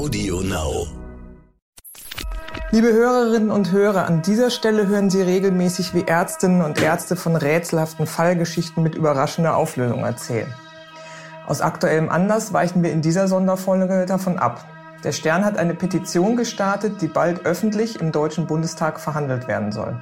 Audio 0.00 0.40
Now. 0.40 0.86
Liebe 2.70 2.90
Hörerinnen 2.90 3.50
und 3.50 3.70
Hörer, 3.70 4.06
an 4.06 4.22
dieser 4.22 4.48
Stelle 4.48 4.86
hören 4.86 5.10
Sie 5.10 5.20
regelmäßig, 5.20 5.92
wie 5.92 6.06
Ärztinnen 6.06 6.62
und 6.62 6.80
Ärzte 6.80 7.16
von 7.16 7.36
rätselhaften 7.36 8.06
Fallgeschichten 8.06 8.82
mit 8.82 8.94
überraschender 8.94 9.58
Auflösung 9.58 10.00
erzählen. 10.00 10.50
Aus 11.46 11.60
aktuellem 11.60 12.08
Anlass 12.08 12.54
weichen 12.54 12.82
wir 12.82 12.92
in 12.92 13.02
dieser 13.02 13.28
Sonderfolge 13.28 14.06
davon 14.06 14.38
ab. 14.38 14.64
Der 15.04 15.12
Stern 15.12 15.44
hat 15.44 15.58
eine 15.58 15.74
Petition 15.74 16.34
gestartet, 16.34 17.02
die 17.02 17.08
bald 17.08 17.44
öffentlich 17.44 18.00
im 18.00 18.10
Deutschen 18.10 18.46
Bundestag 18.46 19.00
verhandelt 19.00 19.48
werden 19.48 19.70
soll. 19.70 20.00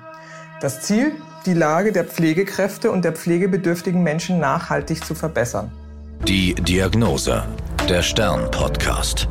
Das 0.60 0.80
Ziel, 0.82 1.10
die 1.44 1.54
Lage 1.54 1.90
der 1.90 2.04
Pflegekräfte 2.04 2.92
und 2.92 3.04
der 3.04 3.14
pflegebedürftigen 3.14 4.04
Menschen 4.04 4.38
nachhaltig 4.38 5.04
zu 5.04 5.16
verbessern. 5.16 5.72
Die 6.22 6.54
Diagnose. 6.54 7.42
Der 7.88 8.02
Stern-Podcast. 8.02 9.28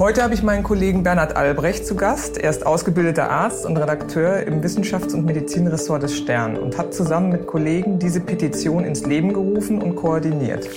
Heute 0.00 0.22
habe 0.22 0.32
ich 0.32 0.42
meinen 0.42 0.62
Kollegen 0.62 1.02
Bernhard 1.02 1.36
Albrecht 1.36 1.84
zu 1.84 1.94
Gast. 1.94 2.38
Er 2.38 2.48
ist 2.48 2.64
ausgebildeter 2.64 3.28
Arzt 3.28 3.66
und 3.66 3.76
Redakteur 3.76 4.46
im 4.46 4.62
Wissenschafts- 4.62 5.12
und 5.12 5.26
Medizinressort 5.26 6.02
des 6.02 6.16
Stern 6.16 6.56
und 6.56 6.78
hat 6.78 6.94
zusammen 6.94 7.28
mit 7.28 7.46
Kollegen 7.46 7.98
diese 7.98 8.22
Petition 8.22 8.86
ins 8.86 9.04
Leben 9.04 9.34
gerufen 9.34 9.82
und 9.82 9.96
koordiniert. 9.96 10.70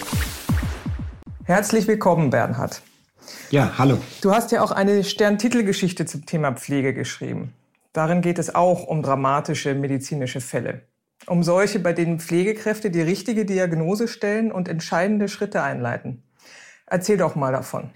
Herzlich 1.45 1.87
willkommen, 1.87 2.31
Bernhard. 2.31 2.81
Ja, 3.49 3.71
hallo. 3.77 3.97
Du 4.19 4.33
hast 4.33 4.51
ja 4.51 4.61
auch 4.61 4.71
eine 4.71 5.05
Stern-Titelgeschichte 5.05 6.05
zum 6.05 6.25
Thema 6.25 6.51
Pflege 6.51 6.93
geschrieben. 6.93 7.53
Darin 7.93 8.19
geht 8.19 8.39
es 8.39 8.53
auch 8.53 8.87
um 8.87 9.03
dramatische 9.03 9.73
medizinische 9.73 10.41
Fälle. 10.41 10.81
Um 11.27 11.43
solche, 11.43 11.79
bei 11.79 11.93
denen 11.93 12.19
Pflegekräfte 12.19 12.91
die 12.91 13.01
richtige 13.01 13.45
Diagnose 13.45 14.09
stellen 14.09 14.51
und 14.51 14.67
entscheidende 14.67 15.29
Schritte 15.29 15.63
einleiten. 15.63 16.23
Erzähl 16.87 17.15
doch 17.15 17.35
mal 17.35 17.53
davon. 17.53 17.91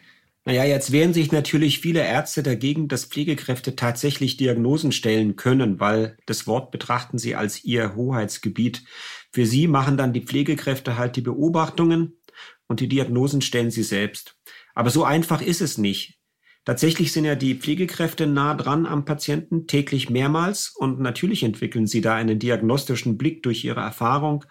Naja, 0.48 0.64
jetzt 0.64 0.94
wehren 0.94 1.14
sich 1.14 1.34
natürlich 1.34 1.82
viele 1.82 2.00
Ärzte 2.00 2.42
dagegen, 2.42 2.88
dass 2.88 3.04
Pflegekräfte 3.04 3.76
tatsächlich 3.76 4.38
Diagnosen 4.38 4.94
stellen 4.94 5.36
können, 5.36 5.82
weil 5.82 6.16
das 6.26 6.48
Wort 6.48 6.72
betrachten 6.72 7.18
sie 7.18 7.36
als 7.36 7.66
ihr 7.66 7.98
Hoheitsgebiet. 7.98 8.86
Für 9.34 9.46
sie 9.46 9.68
machen 9.68 9.98
dann 9.98 10.14
die 10.14 10.22
Pflegekräfte 10.22 10.98
halt 10.98 11.18
die 11.18 11.22
Beobachtungen 11.22 12.22
und 12.70 12.80
die 12.80 12.88
Diagnosen 12.88 13.42
stellen 13.42 13.72
sie 13.72 13.84
selbst. 13.84 14.38
Aber 14.74 14.90
so 14.90 15.04
einfach 15.04 15.42
ist 15.42 15.60
es 15.60 15.78
nicht. 15.78 16.18
Tatsächlich 16.64 17.12
sind 17.12 17.26
ja 17.26 17.36
die 17.36 17.56
Pflegekräfte 17.56 18.26
nah 18.26 18.54
dran 18.54 18.86
am 18.86 19.04
Patienten 19.04 19.68
täglich 19.68 20.10
mehrmals 20.10 20.74
und 20.74 21.02
natürlich 21.02 21.44
entwickeln 21.44 21.88
sie 21.88 22.00
da 22.00 22.16
einen 22.16 22.40
diagnostischen 22.40 23.18
Blick 23.18 23.44
durch 23.44 23.66
ihre 23.66 23.82
Erfahrung 23.82 24.46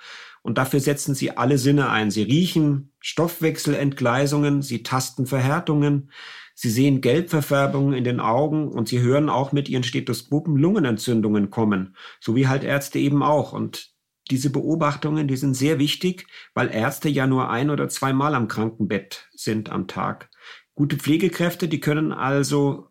und 0.47 0.59
dafür 0.59 0.79
setzen 0.79 1.17
sie 1.17 1.37
alle 1.37 1.59
Sinne 1.59 1.91
ein. 1.91 2.13
Sie 2.13 2.23
riechen 2.23 2.93
Stoffwechselentgleisungen, 3.01 4.63
sie 4.63 4.85
tasten 4.85 5.27
Verhärtungen, 5.27 6.13
sie 6.55 6.71
sehen 6.71 7.01
Gelbverfärbungen 7.01 7.95
in 7.95 8.05
den 8.05 8.21
Augen 8.21 8.69
und 8.69 8.87
sie 8.89 9.01
hören 9.01 9.29
auch 9.29 9.51
mit 9.51 9.69
ihren 9.69 9.83
Stethoskopen 9.83 10.57
Lungenentzündungen 10.57 11.51
kommen, 11.51 11.97
so 12.21 12.37
wie 12.37 12.47
halt 12.47 12.63
Ärzte 12.63 13.01
eben 13.01 13.25
auch. 13.25 13.53
Und 13.53 13.91
diese 14.31 14.51
Beobachtungen, 14.51 15.27
die 15.27 15.37
sind 15.37 15.55
sehr 15.55 15.81
wichtig, 15.81 16.29
weil 16.55 16.73
Ärzte 16.73 17.09
ja 17.09 17.27
nur 17.27 17.51
ein 17.51 17.69
oder 17.69 17.89
zweimal 17.89 18.37
am 18.37 18.47
Krankenbett 18.47 19.29
sind 19.35 19.71
am 19.71 19.89
Tag. 19.89 20.31
Gute 20.77 20.97
Pflegekräfte, 20.97 21.67
die 21.67 21.81
können 21.81 22.13
also, 22.13 22.87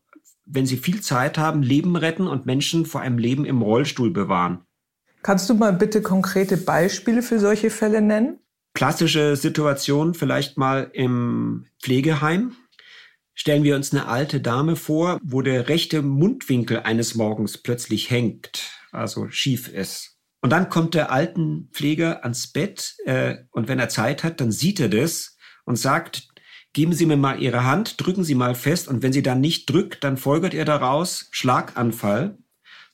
wenn 0.45 0.65
sie 0.65 0.77
viel 0.77 0.99
Zeit 0.99 1.37
haben, 1.37 1.63
Leben 1.63 1.95
retten 1.95 2.27
und 2.27 2.45
Menschen 2.45 2.85
vor 2.85 2.99
einem 2.99 3.17
Leben 3.17 3.45
im 3.45 3.61
Rollstuhl 3.61 4.11
bewahren. 4.11 4.64
Kannst 5.25 5.49
du 5.49 5.55
mal 5.55 5.73
bitte 5.73 6.03
konkrete 6.03 6.55
Beispiele 6.55 7.23
für 7.23 7.39
solche 7.39 7.71
Fälle 7.71 7.99
nennen? 7.99 8.37
Klassische 8.75 9.35
Situation 9.35 10.13
vielleicht 10.13 10.55
mal 10.59 10.91
im 10.93 11.65
Pflegeheim. 11.81 12.55
Stellen 13.33 13.63
wir 13.63 13.75
uns 13.75 13.91
eine 13.91 14.07
alte 14.07 14.39
Dame 14.39 14.75
vor, 14.75 15.19
wo 15.23 15.41
der 15.41 15.67
rechte 15.67 16.03
Mundwinkel 16.03 16.81
eines 16.81 17.15
Morgens 17.15 17.57
plötzlich 17.57 18.11
hängt, 18.11 18.69
also 18.91 19.27
schief 19.31 19.67
ist. 19.67 20.19
Und 20.43 20.51
dann 20.51 20.69
kommt 20.69 20.93
der 20.93 21.11
alten 21.11 21.69
Pfleger 21.73 22.23
ans 22.23 22.45
Bett 22.45 22.93
äh, 23.05 23.37
und 23.49 23.67
wenn 23.67 23.79
er 23.79 23.89
Zeit 23.89 24.23
hat, 24.23 24.39
dann 24.39 24.51
sieht 24.51 24.79
er 24.79 24.89
das 24.89 25.39
und 25.63 25.77
sagt, 25.77 26.27
geben 26.73 26.93
Sie 26.93 27.07
mir 27.07 27.17
mal 27.17 27.41
Ihre 27.41 27.63
Hand, 27.63 27.99
drücken 27.99 28.23
Sie 28.23 28.35
mal 28.35 28.53
fest 28.53 28.87
und 28.87 29.01
wenn 29.01 29.11
sie 29.11 29.23
dann 29.23 29.41
nicht 29.41 29.71
drückt, 29.71 30.03
dann 30.03 30.17
folgert 30.17 30.53
ihr 30.53 30.65
daraus 30.65 31.29
Schlaganfall, 31.31 32.37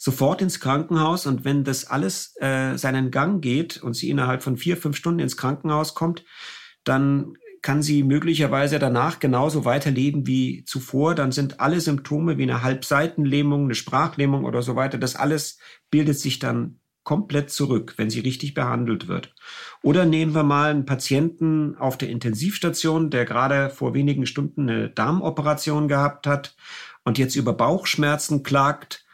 sofort 0.04 0.42
ins 0.42 0.60
Krankenhaus 0.60 1.28
und 1.28 1.46
wenn 1.46 1.64
das 1.64 1.86
alles 1.86 2.34
äh, 2.42 2.76
seinen 2.76 3.12
Gang 3.12 3.40
geht 3.40 3.84
und 3.84 3.94
sie 3.94 4.10
innerhalb 4.10 4.42
von 4.42 4.58
vier, 4.58 4.76
fünf 4.76 4.98
Stunden 4.98 5.20
ins 5.20 5.38
Krankenhaus 5.38 5.94
kommt, 5.94 6.26
dann 6.84 7.36
kann 7.62 7.84
sie 7.84 8.02
möglicherweise 8.02 8.80
danach 8.80 9.20
genauso 9.20 9.64
weiterleben 9.64 10.26
wie 10.26 10.64
zuvor. 10.66 11.14
Dann 11.14 11.32
sind 11.32 11.60
alle 11.60 11.80
Symptome 11.80 12.40
wie 12.40 12.44
eine 12.44 12.64
Halbseitenlähmung, 12.64 13.66
eine 13.66 13.76
Sprachlähmung 13.76 14.46
oder 14.46 14.64
so 14.64 14.76
weiter, 14.76 14.98
das 14.98 15.16
alles 15.16 15.60
bildet 15.92 16.18
sich 16.18 16.40
dann 16.40 16.80
komplett 17.04 17.52
zurück, 17.52 17.94
wenn 17.98 18.10
sie 18.10 18.22
richtig 18.22 18.56
behandelt 18.56 19.08
wird. 19.08 19.36
Oder 19.84 20.08
nehmen 20.08 20.34
wir 20.34 20.42
mal 20.42 20.72
einen 20.72 20.86
Patienten 20.86 21.76
auf 21.78 21.96
der 21.96 22.10
Intensivstation, 22.10 23.12
der 23.12 23.26
gerade 23.26 23.70
vor 23.70 23.94
wenigen 23.94 24.26
Stunden 24.26 24.68
eine 24.68 24.90
Darmoperation 24.90 25.88
gehabt 25.88 26.26
hat 26.26 26.56
und 27.04 27.20
jetzt 27.20 27.36
über 27.36 27.54
Bauchschmerzen 27.54 28.42
klagt. 28.42 29.06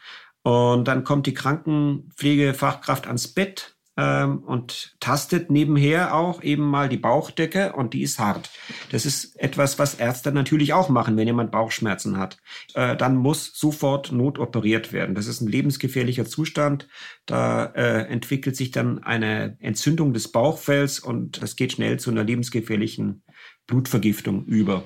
Und 0.48 0.88
dann 0.88 1.04
kommt 1.04 1.26
die 1.26 1.34
Krankenpflegefachkraft 1.34 3.06
ans 3.06 3.28
Bett 3.28 3.76
ähm, 3.98 4.38
und 4.38 4.96
tastet 4.98 5.50
nebenher 5.50 6.14
auch 6.14 6.42
eben 6.42 6.62
mal 6.62 6.88
die 6.88 6.96
Bauchdecke 6.96 7.74
und 7.74 7.92
die 7.92 8.00
ist 8.00 8.18
hart. 8.18 8.48
Das 8.90 9.04
ist 9.04 9.38
etwas, 9.38 9.78
was 9.78 9.96
Ärzte 9.96 10.32
natürlich 10.32 10.72
auch 10.72 10.88
machen, 10.88 11.18
wenn 11.18 11.26
jemand 11.26 11.50
Bauchschmerzen 11.50 12.16
hat. 12.16 12.38
Äh, 12.72 12.96
dann 12.96 13.16
muss 13.16 13.52
sofort 13.56 14.10
notoperiert 14.10 14.94
werden. 14.94 15.14
Das 15.14 15.26
ist 15.26 15.42
ein 15.42 15.48
lebensgefährlicher 15.48 16.24
Zustand. 16.24 16.88
Da 17.26 17.66
äh, 17.66 18.04
entwickelt 18.04 18.56
sich 18.56 18.70
dann 18.70 19.02
eine 19.02 19.58
Entzündung 19.60 20.14
des 20.14 20.32
Bauchfells 20.32 20.98
und 20.98 21.42
das 21.42 21.56
geht 21.56 21.72
schnell 21.72 22.00
zu 22.00 22.10
einer 22.10 22.24
lebensgefährlichen 22.24 23.22
Blutvergiftung 23.68 24.46
über. 24.46 24.82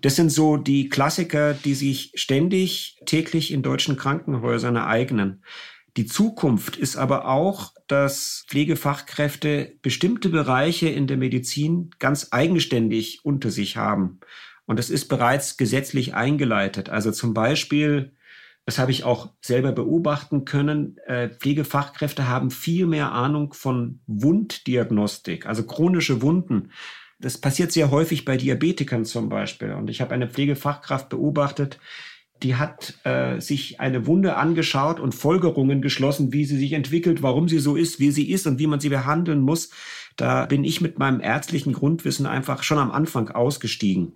Das 0.00 0.16
sind 0.16 0.30
so 0.30 0.56
die 0.56 0.88
Klassiker, 0.88 1.54
die 1.54 1.74
sich 1.74 2.10
ständig 2.16 2.98
täglich 3.06 3.52
in 3.52 3.62
deutschen 3.62 3.96
Krankenhäusern 3.96 4.74
ereignen. 4.74 5.44
Die 5.96 6.06
Zukunft 6.06 6.76
ist 6.76 6.96
aber 6.96 7.28
auch, 7.28 7.74
dass 7.86 8.44
Pflegefachkräfte 8.48 9.76
bestimmte 9.82 10.30
Bereiche 10.30 10.88
in 10.88 11.06
der 11.06 11.18
Medizin 11.18 11.90
ganz 11.98 12.28
eigenständig 12.30 13.20
unter 13.24 13.50
sich 13.50 13.76
haben. 13.76 14.20
Und 14.64 14.78
das 14.78 14.88
ist 14.88 15.08
bereits 15.08 15.58
gesetzlich 15.58 16.14
eingeleitet. 16.14 16.88
Also 16.88 17.12
zum 17.12 17.34
Beispiel, 17.34 18.14
das 18.64 18.78
habe 18.78 18.90
ich 18.90 19.04
auch 19.04 19.34
selber 19.42 19.72
beobachten 19.72 20.46
können, 20.46 20.96
äh, 21.06 21.28
Pflegefachkräfte 21.28 22.26
haben 22.26 22.50
viel 22.50 22.86
mehr 22.86 23.12
Ahnung 23.12 23.52
von 23.52 24.00
Wunddiagnostik, 24.06 25.44
also 25.44 25.64
chronische 25.64 26.22
Wunden. 26.22 26.70
Das 27.22 27.38
passiert 27.38 27.72
sehr 27.72 27.90
häufig 27.90 28.24
bei 28.24 28.36
Diabetikern 28.36 29.04
zum 29.04 29.28
Beispiel. 29.28 29.72
Und 29.72 29.88
ich 29.88 30.00
habe 30.00 30.12
eine 30.12 30.28
Pflegefachkraft 30.28 31.08
beobachtet, 31.08 31.78
die 32.42 32.56
hat 32.56 32.94
äh, 33.04 33.40
sich 33.40 33.78
eine 33.80 34.06
Wunde 34.06 34.36
angeschaut 34.36 34.98
und 34.98 35.14
Folgerungen 35.14 35.80
geschlossen, 35.80 36.32
wie 36.32 36.44
sie 36.44 36.58
sich 36.58 36.72
entwickelt, 36.72 37.22
warum 37.22 37.48
sie 37.48 37.60
so 37.60 37.76
ist, 37.76 38.00
wie 38.00 38.10
sie 38.10 38.30
ist 38.30 38.48
und 38.48 38.58
wie 38.58 38.66
man 38.66 38.80
sie 38.80 38.88
behandeln 38.88 39.40
muss. 39.40 39.70
Da 40.16 40.46
bin 40.46 40.64
ich 40.64 40.80
mit 40.80 40.98
meinem 40.98 41.20
ärztlichen 41.20 41.72
Grundwissen 41.72 42.26
einfach 42.26 42.64
schon 42.64 42.78
am 42.78 42.90
Anfang 42.90 43.28
ausgestiegen. 43.28 44.14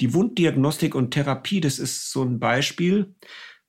Die 0.00 0.14
Wunddiagnostik 0.14 0.94
und 0.94 1.10
Therapie, 1.10 1.60
das 1.60 1.78
ist 1.78 2.10
so 2.10 2.22
ein 2.22 2.38
Beispiel. 2.38 3.14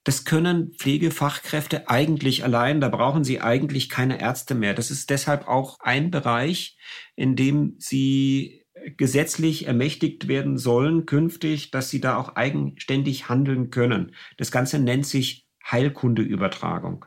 Das 0.05 0.23
können 0.23 0.73
Pflegefachkräfte 0.77 1.89
eigentlich 1.89 2.45
allein. 2.45 2.79
Da 2.79 2.87
brauchen 2.87 3.25
sie 3.25 3.41
eigentlich 3.41 3.89
keine 3.89 4.21
Ärzte 4.21 4.55
mehr. 4.55 4.73
Das 4.73 4.91
ist 4.91 5.09
deshalb 5.09 5.47
auch 5.47 5.77
ein 5.81 6.09
Bereich, 6.09 6.77
in 7.17 7.35
dem 7.35 7.75
sie 7.79 8.58
gesetzlich 8.97 9.67
ermächtigt 9.67 10.27
werden 10.27 10.57
sollen 10.57 11.05
künftig, 11.05 11.71
dass 11.71 11.89
sie 11.89 12.01
da 12.01 12.17
auch 12.17 12.35
eigenständig 12.35 13.29
handeln 13.29 13.69
können. 13.71 14.13
Das 14.37 14.51
Ganze 14.51 14.79
nennt 14.79 15.05
sich 15.05 15.45
Heilkundeübertragung. 15.69 17.05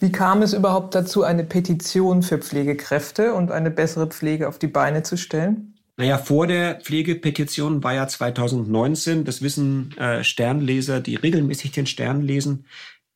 Wie 0.00 0.12
kam 0.12 0.42
es 0.42 0.52
überhaupt 0.52 0.94
dazu, 0.94 1.22
eine 1.22 1.44
Petition 1.44 2.22
für 2.22 2.38
Pflegekräfte 2.38 3.32
und 3.32 3.50
eine 3.50 3.70
bessere 3.70 4.06
Pflege 4.06 4.48
auf 4.48 4.58
die 4.58 4.66
Beine 4.66 5.02
zu 5.02 5.16
stellen? 5.16 5.74
Naja, 5.96 6.18
vor 6.18 6.46
der 6.46 6.80
Pflegepetition 6.80 7.82
war 7.82 7.94
ja 7.94 8.06
2019, 8.06 9.24
das 9.24 9.40
wissen 9.40 9.96
äh, 9.96 10.22
Sternleser, 10.22 11.00
die 11.00 11.14
regelmäßig 11.14 11.72
den 11.72 11.86
Stern 11.86 12.20
lesen, 12.20 12.66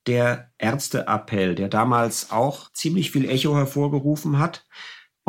der 0.07 0.51
Ärzteappell, 0.57 1.55
der 1.55 1.69
damals 1.69 2.31
auch 2.31 2.73
ziemlich 2.73 3.11
viel 3.11 3.29
Echo 3.29 3.55
hervorgerufen 3.55 4.39
hat 4.39 4.65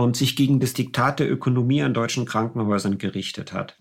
und 0.04 0.16
sich 0.16 0.36
gegen 0.36 0.60
das 0.60 0.74
Diktat 0.74 1.20
der 1.20 1.32
Ökonomie 1.32 1.82
an 1.82 1.94
deutschen 1.94 2.26
Krankenhäusern 2.26 2.98
gerichtet 2.98 3.54
hat. 3.54 3.78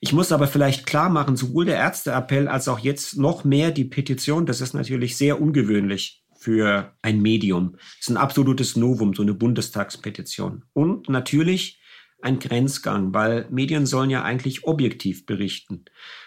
Ich 0.00 0.12
muss 0.12 0.32
aber 0.32 0.48
vielleicht 0.48 0.86
klar 0.86 1.10
machen, 1.10 1.36
sowohl 1.36 1.64
der 1.64 1.76
Ärzteappell 1.76 2.48
als 2.48 2.66
auch 2.66 2.80
jetzt 2.80 3.16
noch 3.16 3.44
mehr 3.44 3.70
die 3.70 3.84
Petition, 3.84 4.46
das 4.46 4.60
ist 4.60 4.74
natürlich 4.74 5.16
sehr 5.16 5.40
ungewöhnlich 5.40 6.24
für 6.36 6.92
ein 7.02 7.22
Medium. 7.22 7.72
Das 7.74 8.00
ist 8.00 8.10
ein 8.10 8.16
absolutes 8.16 8.74
Novum, 8.74 9.14
so 9.14 9.22
eine 9.22 9.34
Bundestagspetition. 9.34 10.64
Und 10.72 11.08
natürlich 11.08 11.80
ein 12.20 12.40
Grenzgang, 12.40 13.14
weil 13.14 13.46
Medien 13.50 13.86
sollen 13.86 14.10
ja 14.10 14.22
eigentlich 14.22 14.64
objektiv 14.64 15.24
berichten. 15.24 15.84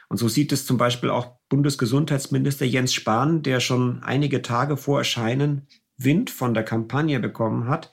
Und 0.07 0.17
so 0.17 0.27
sieht 0.27 0.51
es 0.51 0.65
zum 0.65 0.77
Beispiel 0.77 1.09
auch 1.09 1.37
Bundesgesundheitsminister 1.49 2.65
Jens 2.65 2.93
Spahn, 2.93 3.43
der 3.43 3.59
schon 3.59 4.03
einige 4.03 4.41
Tage 4.41 4.77
vor 4.77 4.99
Erscheinen 4.99 5.67
Wind 5.97 6.29
von 6.29 6.53
der 6.53 6.63
Kampagne 6.63 7.19
bekommen 7.19 7.67
hat. 7.67 7.91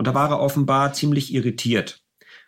Und 0.00 0.06
da 0.06 0.14
war 0.14 0.30
er 0.30 0.40
offenbar 0.40 0.94
ziemlich 0.94 1.34
irritiert. 1.34 2.00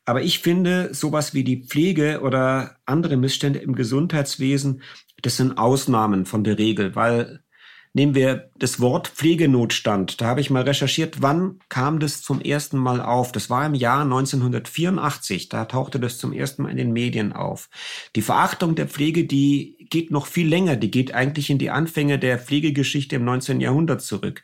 Aber 0.07 0.23
ich 0.23 0.39
finde, 0.39 0.95
sowas 0.95 1.35
wie 1.35 1.45
die 1.45 1.63
Pflege 1.63 2.23
oder 2.23 2.79
andere 2.87 3.19
Missstände 3.19 3.59
im 3.59 3.75
Gesundheitswesen, 3.75 4.81
das 5.21 5.37
sind 5.37 5.59
Ausnahmen 5.59 6.25
von 6.25 6.45
der 6.45 6.57
Regel, 6.57 6.97
weil 6.97 7.45
Nehmen 7.95 8.15
wir 8.15 8.51
das 8.57 8.81
Wort 8.81 9.09
Pflegenotstand. 9.09 10.19
Da 10.23 10.25
habe 10.25 10.41
ich 10.41 10.49
mal 10.49 10.63
recherchiert, 10.63 11.21
wann 11.21 11.59
kam 11.69 11.99
das 11.99 12.23
zum 12.23 12.41
ersten 12.41 12.79
Mal 12.79 13.03
auf? 13.03 13.33
Das 13.33 13.51
war 13.51 13.67
im 13.67 13.75
Jahr 13.75 14.01
1984. 14.01 15.51
Da 15.51 15.67
tauchte 15.67 16.01
das 16.01 16.17
zum 16.17 16.33
ersten 16.33 16.63
Mal 16.63 16.71
in 16.71 16.79
den 16.79 16.95
Medien 16.95 17.35
auf. 17.35 17.69
Die 18.17 18.23
Verachtung 18.23 18.77
der 18.77 18.89
Pflege, 18.89 19.27
die 19.27 19.87
geht 19.91 20.11
noch 20.11 20.25
viel 20.25 20.49
länger. 20.49 20.77
Die 20.77 20.91
geht 20.91 21.13
eigentlich 21.13 21.51
in 21.51 21.59
die 21.59 21.69
Anfänge 21.69 22.19
der 22.19 22.39
Pflegegeschichte 22.39 23.17
im 23.17 23.27
19. 23.27 23.61
Jahrhundert 23.61 24.01
zurück. 24.01 24.43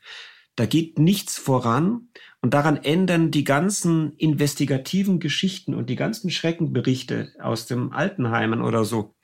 Da 0.59 0.67
geht 0.67 0.99
nichts 0.99 1.39
voran 1.39 2.09
und 2.41 2.55
daran 2.55 2.77
ändern 2.77 3.31
die 3.31 3.45
ganzen 3.45 4.15
investigativen 4.17 5.19
Geschichten 5.19 5.75
und 5.75 5.91
die 5.91 5.97
ganzen 5.97 6.31
Schreckenberichte 6.31 7.33
aus 7.41 7.67
dem 7.67 7.93
Altenheimen 7.93 8.63
oder 8.63 8.85
so. 8.85 9.17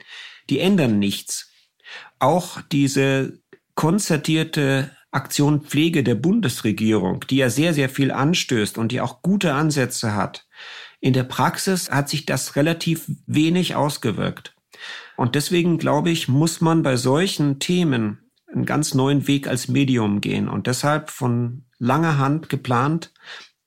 Die 0.51 0.59
ändern 0.59 0.99
nichts. 0.99 1.53
Auch 2.19 2.61
diese 2.61 3.39
konzertierte 3.75 4.91
Aktion 5.13 5.63
Pflege 5.63 6.03
der 6.03 6.17
Bundesregierung, 6.17 7.25
die 7.31 7.37
ja 7.37 7.51
sehr, 7.51 7.73
sehr 7.73 7.89
viel 7.89 8.11
anstößt 8.11 8.79
und 8.79 8.91
die 8.91 9.01
auch 9.01 9.23
gute 9.23 9.55
Ansätze 9.55 10.15
hat. 10.15 10.47
In 11.01 11.13
der 11.13 11.23
Praxis 11.23 11.91
hat 11.91 12.09
sich 12.09 12.27
das 12.27 12.57
relativ 12.57 13.09
wenig 13.27 13.77
ausgewirkt. 13.77 14.57
Und 15.17 15.37
deswegen 15.37 15.79
glaube 15.79 16.11
ich, 16.11 16.27
muss 16.27 16.61
man 16.61 16.83
bei 16.83 16.97
solchen 16.97 17.61
Themen 17.61 18.24
einen 18.55 18.67
ganz 18.67 18.95
neuen 18.95 19.27
Weg 19.27 19.49
als 19.49 19.69
Medium 19.69 20.21
gehen 20.21 20.49
und 20.49 20.67
deshalb 20.67 21.11
von 21.11 21.65
langer 21.79 22.19
Hand 22.19 22.49
geplant 22.49 23.13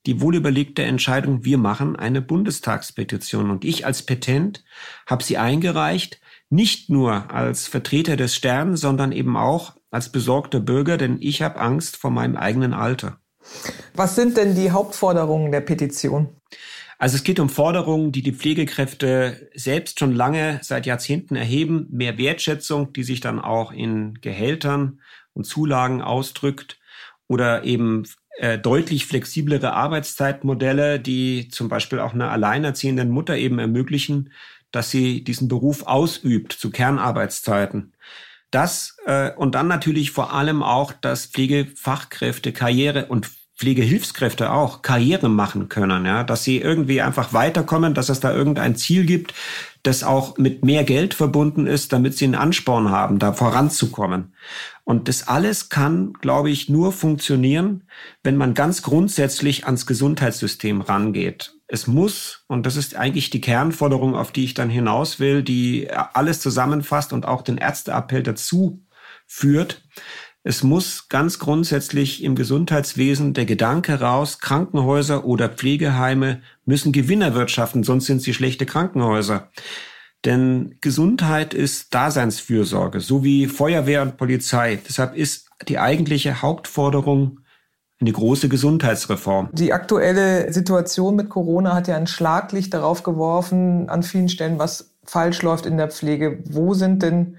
die 0.07 0.22
wohlüberlegte 0.22 0.84
Entscheidung, 0.84 1.44
wir 1.44 1.57
machen 1.57 1.98
eine 1.98 2.22
Bundestagspetition. 2.22 3.51
Und 3.51 3.66
ich 3.66 3.86
als 3.86 4.04
Petent 4.04 4.63
habe 5.06 5.22
sie 5.22 5.38
eingereicht, 5.38 6.22
nicht 6.50 6.89
nur 6.89 7.30
als 7.34 7.68
Vertreter 7.68 8.16
des 8.16 8.34
Sterns, 8.34 8.80
sondern 8.80 9.12
eben 9.12 9.36
auch 9.36 9.75
als 9.92 10.10
besorgter 10.10 10.62
Bürger, 10.62 10.98
denn 10.98 11.18
ich 11.19 11.42
habe 11.42 11.60
Angst 11.60 11.98
vor 11.98 12.10
meinem 12.10 12.38
eigenen 12.38 12.74
Alter. 12.74 13.19
Was 13.95 14.16
sind 14.16 14.38
denn 14.38 14.56
die 14.56 14.72
Hauptforderungen 14.72 15.51
der 15.51 15.62
Petition? 15.62 16.37
Also 16.97 17.15
es 17.15 17.23
geht 17.23 17.39
um 17.39 17.49
Forderungen, 17.49 18.11
die 18.11 18.23
die 18.23 18.33
Pflegekräfte 18.33 19.49
selbst 19.53 19.99
schon 19.99 20.15
lange 20.15 20.59
seit 20.63 20.85
Jahrzehnten 20.85 21.35
erheben. 21.35 21.88
Mehr 21.91 22.17
Wertschätzung, 22.17 22.91
die 22.94 23.03
sich 23.03 23.19
dann 23.19 23.39
auch 23.39 23.71
in 23.71 24.15
Gehältern 24.21 24.99
und 25.33 25.45
Zulagen 25.45 26.01
ausdrückt 26.01 26.79
oder 27.27 27.63
eben 27.63 28.05
äh, 28.39 28.57
deutlich 28.57 29.05
flexiblere 29.05 29.73
Arbeitszeitmodelle, 29.73 30.99
die 30.99 31.49
zum 31.49 31.69
Beispiel 31.69 31.99
auch 31.99 32.13
einer 32.13 32.31
alleinerziehenden 32.31 33.09
Mutter 33.11 33.38
eben 33.38 33.59
ermöglichen, 33.59 34.31
dass 34.71 34.89
sie 34.89 35.23
diesen 35.23 35.47
Beruf 35.47 35.83
ausübt 35.83 36.53
zu 36.53 36.71
Kernarbeitszeiten. 36.71 37.94
Das 38.49 38.97
äh, 39.05 39.31
und 39.33 39.55
dann 39.55 39.67
natürlich 39.67 40.11
vor 40.11 40.33
allem 40.33 40.63
auch, 40.63 40.94
dass 40.94 41.27
Pflegefachkräfte 41.27 42.53
Karriere 42.53 43.05
und 43.07 43.29
Pflegehilfskräfte 43.57 44.51
auch 44.51 44.83
Karriere 44.83 45.30
machen 45.30 45.68
können, 45.68 46.06
ja, 46.06 46.24
dass 46.24 46.44
sie 46.44 46.59
irgendwie 46.59 47.01
einfach 47.01 47.33
weiterkommen, 47.33 47.95
dass 47.95 48.09
es 48.09 48.19
da 48.19 48.31
irgendein 48.31 48.75
Ziel 48.75 49.06
gibt, 49.06 49.33
das 49.81 50.04
auch 50.04 50.38
mit 50.38 50.63
mehr 50.63 50.83
Geld 50.83 51.15
verbunden 51.15 51.65
ist, 51.65 51.92
damit 51.92 52.15
sie 52.15 52.25
einen 52.25 52.36
Ansporn 52.36 52.92
haben, 52.92 53.18
da 53.18 53.33
voranzukommen. 53.33 54.36
Und 54.83 55.07
das 55.07 55.27
alles 55.27 55.69
kann, 55.69 56.13
glaube 56.21 56.51
ich, 56.51 56.69
nur 56.69 56.92
funktionieren, 56.92 57.83
wenn 58.21 58.38
man 58.38 58.54
ganz 58.54 58.83
grundsätzlich 58.83 59.65
ans 59.65 59.88
Gesundheitssystem 59.88 60.81
rangeht. 60.81 61.56
Es 61.68 61.88
muss, 61.88 62.45
und 62.48 62.65
das 62.65 62.75
ist 62.75 62.95
eigentlich 62.95 63.31
die 63.31 63.42
Kernforderung, 63.42 64.15
auf 64.15 64.31
die 64.31 64.45
ich 64.45 64.54
dann 64.54 64.69
hinaus 64.69 65.19
will, 65.19 65.42
die 65.42 65.89
alles 65.92 66.42
zusammenfasst 66.42 67.12
und 67.12 67.25
auch 67.25 67.42
den 67.42 67.57
Ärzteappell 67.57 68.21
dazu 68.24 68.83
führt, 69.25 69.81
es 70.47 70.63
muss 70.63 71.09
ganz 71.09 71.39
grundsätzlich 71.39 72.23
im 72.23 72.33
Gesundheitswesen 72.35 73.33
der 73.33 73.45
Gedanke 73.45 73.99
raus, 73.99 74.39
Krankenhäuser 74.39 75.25
oder 75.25 75.49
Pflegeheime 75.49 76.41
müssen 76.63 76.94
Gewinner 76.94 77.35
wirtschaften, 77.35 77.83
sonst 77.83 78.05
sind 78.05 78.21
sie 78.21 78.33
schlechte 78.33 78.65
Krankenhäuser. 78.65 79.49
Denn 80.23 80.77
Gesundheit 80.79 81.53
ist 81.53 81.94
Daseinsfürsorge, 81.94 83.01
so 83.01 83.25
wie 83.25 83.47
Feuerwehr 83.47 84.01
und 84.01 84.15
Polizei. 84.15 84.79
Deshalb 84.88 85.17
ist 85.17 85.49
die 85.67 85.79
eigentliche 85.79 86.41
Hauptforderung 86.41 87.41
eine 87.99 88.13
große 88.13 88.47
Gesundheitsreform. 88.47 89.49
Die 89.51 89.73
aktuelle 89.73 90.53
Situation 90.53 91.17
mit 91.17 91.27
Corona 91.27 91.75
hat 91.75 91.89
ja 91.89 91.97
ein 91.97 92.07
Schlaglicht 92.07 92.73
darauf 92.73 93.03
geworfen, 93.03 93.89
an 93.89 94.01
vielen 94.01 94.29
Stellen, 94.29 94.59
was 94.59 94.94
falsch 95.03 95.41
läuft 95.41 95.65
in 95.65 95.75
der 95.75 95.89
Pflege. 95.89 96.41
Wo 96.45 96.73
sind 96.73 97.03
denn 97.03 97.35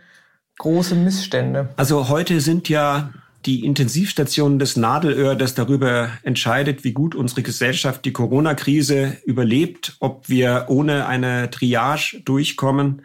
große 0.59 0.95
Missstände? 0.95 1.69
Also 1.77 2.09
heute 2.09 2.41
sind 2.41 2.69
ja 2.69 3.11
die 3.47 3.65
Intensivstationen 3.65 4.59
des 4.59 4.77
Nadelöhr, 4.77 5.37
das 5.37 5.55
darüber 5.55 6.11
entscheidet, 6.23 6.85
wie 6.85 6.93
gut 6.93 7.15
unsere 7.15 7.43
Gesellschaft 7.43 8.05
die 8.05 8.13
Corona-Krise 8.13 9.17
überlebt, 9.25 9.97
ob 10.01 10.29
wir 10.29 10.67
ohne 10.69 11.07
eine 11.07 11.49
Triage 11.51 12.21
durchkommen. 12.25 13.03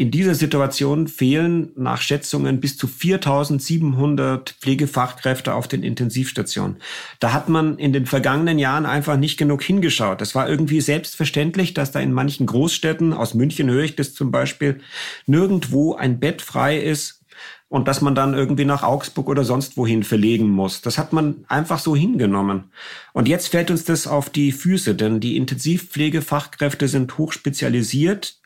In 0.00 0.10
dieser 0.10 0.34
Situation 0.34 1.08
fehlen 1.08 1.72
nach 1.76 2.00
Schätzungen 2.00 2.58
bis 2.58 2.78
zu 2.78 2.86
4700 2.86 4.52
Pflegefachkräfte 4.58 5.52
auf 5.52 5.68
den 5.68 5.82
Intensivstationen. 5.82 6.78
Da 7.18 7.34
hat 7.34 7.50
man 7.50 7.76
in 7.76 7.92
den 7.92 8.06
vergangenen 8.06 8.58
Jahren 8.58 8.86
einfach 8.86 9.18
nicht 9.18 9.36
genug 9.36 9.62
hingeschaut. 9.62 10.22
Es 10.22 10.34
war 10.34 10.48
irgendwie 10.48 10.80
selbstverständlich, 10.80 11.74
dass 11.74 11.92
da 11.92 12.00
in 12.00 12.14
manchen 12.14 12.46
Großstädten, 12.46 13.12
aus 13.12 13.34
München 13.34 13.68
höre 13.68 13.84
ich 13.84 13.94
das 13.94 14.14
zum 14.14 14.30
Beispiel, 14.30 14.80
nirgendwo 15.26 15.96
ein 15.96 16.18
Bett 16.18 16.40
frei 16.40 16.78
ist 16.78 17.20
und 17.68 17.86
dass 17.86 18.00
man 18.00 18.14
dann 18.14 18.32
irgendwie 18.32 18.64
nach 18.64 18.82
Augsburg 18.82 19.28
oder 19.28 19.44
sonst 19.44 19.76
wohin 19.76 20.02
verlegen 20.02 20.48
muss. 20.48 20.80
Das 20.80 20.96
hat 20.96 21.12
man 21.12 21.44
einfach 21.46 21.78
so 21.78 21.94
hingenommen. 21.94 22.70
Und 23.12 23.28
jetzt 23.28 23.48
fällt 23.48 23.70
uns 23.70 23.84
das 23.84 24.06
auf 24.06 24.30
die 24.30 24.52
Füße, 24.52 24.94
denn 24.94 25.20
die 25.20 25.36
Intensivpflegefachkräfte 25.36 26.88
sind 26.88 27.18
hochspezialisiert. 27.18 28.39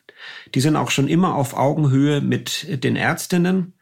Die 0.54 0.60
sind 0.60 0.76
auch 0.76 0.90
schon 0.90 1.08
immer 1.08 1.34
auf 1.34 1.56
Augenhöhe 1.56 2.20
mit 2.20 2.84
den 2.84 2.96
Ärztinnen. 2.96 3.74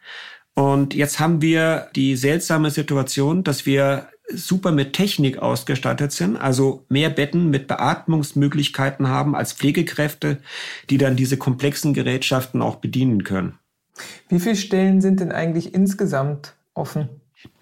Und 0.55 0.95
jetzt 0.95 1.19
haben 1.19 1.41
wir 1.41 1.89
die 1.97 2.17
seltsame 2.17 2.71
Situation, 2.71 3.43
dass 3.43 3.65
wir 3.65 4.09
super 4.35 4.73
mit 4.73 4.93
Technik 4.93 5.39
ausgestattet 5.39 6.13
sind, 6.13 6.37
also 6.37 6.85
mehr 6.89 7.11
Betten 7.11 7.51
mit 7.51 7.67
Beatmungsmöglichkeiten 7.69 9.09
haben 9.09 9.35
als 9.35 9.53
Pflegekräfte, 9.53 10.39
die 10.91 10.99
dann 10.99 11.17
diese 11.17 11.37
komplexen 11.37 11.95
Gerätschaften 11.95 12.63
auch 12.63 12.77
bedienen 12.77 13.25
können. 13.25 13.59
Wie 14.29 14.41
viele 14.41 14.57
Stellen 14.57 15.01
sind 15.01 15.21
denn 15.21 15.33
eigentlich 15.33 15.75
insgesamt 15.75 16.55
offen? 16.75 17.09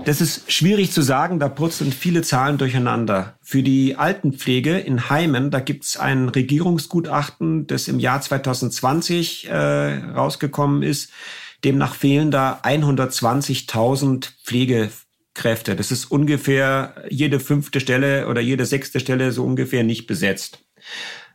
Das 0.04 0.20
ist 0.20 0.50
schwierig 0.50 0.92
zu 0.92 1.02
sagen, 1.02 1.38
da 1.38 1.48
purzeln 1.48 1.92
viele 1.92 2.22
Zahlen 2.22 2.58
durcheinander. 2.58 3.38
Für 3.42 3.62
die 3.62 3.96
Altenpflege 3.96 4.78
in 4.78 5.10
Heimen, 5.10 5.50
da 5.50 5.60
gibt 5.60 5.84
es 5.84 5.96
ein 5.96 6.28
Regierungsgutachten, 6.28 7.66
das 7.66 7.88
im 7.88 7.98
Jahr 7.98 8.20
2020 8.20 9.48
äh, 9.48 9.54
rausgekommen 9.54 10.82
ist. 10.82 11.12
Demnach 11.64 11.94
fehlen 11.94 12.30
da 12.30 12.60
120.000 12.62 14.30
Pflegekräfte. 14.44 15.76
Das 15.76 15.90
ist 15.90 16.06
ungefähr 16.06 16.94
jede 17.10 17.38
fünfte 17.38 17.80
Stelle 17.80 18.28
oder 18.28 18.40
jede 18.40 18.64
sechste 18.64 19.00
Stelle 19.00 19.32
so 19.32 19.44
ungefähr 19.44 19.84
nicht 19.84 20.06
besetzt. 20.06 20.64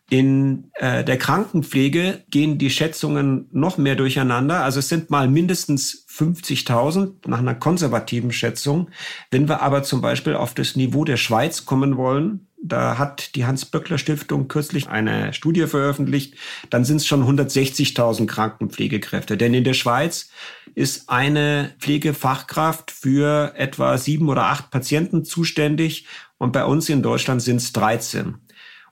In 0.09 0.69
äh, 0.75 1.03
der 1.03 1.17
Krankenpflege 1.17 2.23
gehen 2.29 2.59
die 2.59 2.69
Schätzungen 2.69 3.47
noch 3.51 3.79
mehr 3.79 3.95
durcheinander. 3.95 4.63
Also 4.63 4.79
es 4.79 4.87
sind 4.87 5.09
mal 5.09 5.27
mindestens 5.27 6.05
50.000 6.09 7.27
nach 7.27 7.39
einer 7.39 7.55
konservativen 7.55 8.31
Schätzung. 8.31 8.89
Wenn 9.31 9.49
wir 9.49 9.61
aber 9.61 9.81
zum 9.81 10.01
Beispiel 10.01 10.35
auf 10.35 10.53
das 10.53 10.75
Niveau 10.75 11.05
der 11.05 11.17
Schweiz 11.17 11.65
kommen 11.65 11.97
wollen, 11.97 12.47
da 12.61 12.97
hat 12.97 13.35
die 13.35 13.45
Hans-Böckler-Stiftung 13.45 14.47
kürzlich 14.47 14.87
eine 14.87 15.33
Studie 15.33 15.67
veröffentlicht, 15.67 16.35
dann 16.69 16.83
sind 16.83 16.97
es 16.97 17.07
schon 17.07 17.23
160.000 17.23 18.25
Krankenpflegekräfte. 18.27 19.37
Denn 19.37 19.53
in 19.53 19.63
der 19.63 19.73
Schweiz 19.73 20.29
ist 20.73 21.09
eine 21.09 21.73
Pflegefachkraft 21.79 22.91
für 22.91 23.53
etwa 23.55 23.97
sieben 23.97 24.29
oder 24.29 24.45
acht 24.45 24.71
Patienten 24.71 25.25
zuständig 25.25 26.07
und 26.37 26.51
bei 26.51 26.65
uns 26.65 26.89
in 26.89 27.01
Deutschland 27.01 27.41
sind 27.41 27.57
es 27.57 27.71
13. 27.71 28.35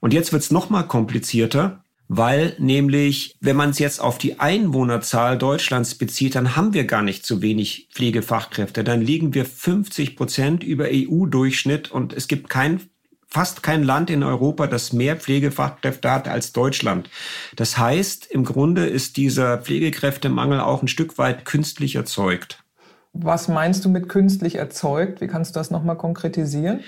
Und 0.03 0.13
jetzt 0.13 0.33
wird's 0.33 0.51
noch 0.51 0.69
mal 0.69 0.83
komplizierter, 0.83 1.81
weil 2.09 2.57
nämlich, 2.57 3.37
wenn 3.39 3.55
man 3.55 3.69
es 3.69 3.79
jetzt 3.79 4.01
auf 4.01 4.17
die 4.17 4.37
Einwohnerzahl 4.37 5.37
Deutschlands 5.37 5.95
bezieht, 5.95 6.35
dann 6.35 6.57
haben 6.57 6.73
wir 6.73 6.83
gar 6.83 7.01
nicht 7.01 7.25
zu 7.25 7.41
wenig 7.41 7.87
Pflegefachkräfte. 7.93 8.83
Dann 8.83 8.99
liegen 8.99 9.33
wir 9.33 9.45
50 9.45 10.17
Prozent 10.17 10.61
über 10.61 10.87
EU-Durchschnitt 10.91 11.89
und 11.89 12.11
es 12.11 12.27
gibt 12.27 12.49
kein 12.49 12.81
fast 13.29 13.63
kein 13.63 13.81
Land 13.81 14.09
in 14.09 14.23
Europa, 14.23 14.67
das 14.67 14.91
mehr 14.91 15.15
Pflegefachkräfte 15.15 16.11
hat 16.11 16.27
als 16.27 16.51
Deutschland. 16.51 17.09
Das 17.55 17.77
heißt, 17.77 18.25
im 18.25 18.43
Grunde 18.43 18.85
ist 18.85 19.15
dieser 19.15 19.59
Pflegekräftemangel 19.59 20.59
auch 20.59 20.81
ein 20.81 20.89
Stück 20.89 21.17
weit 21.17 21.45
künstlich 21.45 21.95
erzeugt. 21.95 22.61
Was 23.13 23.47
meinst 23.47 23.85
du 23.85 23.89
mit 23.89 24.09
künstlich 24.09 24.55
erzeugt? 24.55 25.21
Wie 25.21 25.27
kannst 25.27 25.55
du 25.55 25.59
das 25.61 25.71
nochmal 25.71 25.95
konkretisieren? 25.95 26.81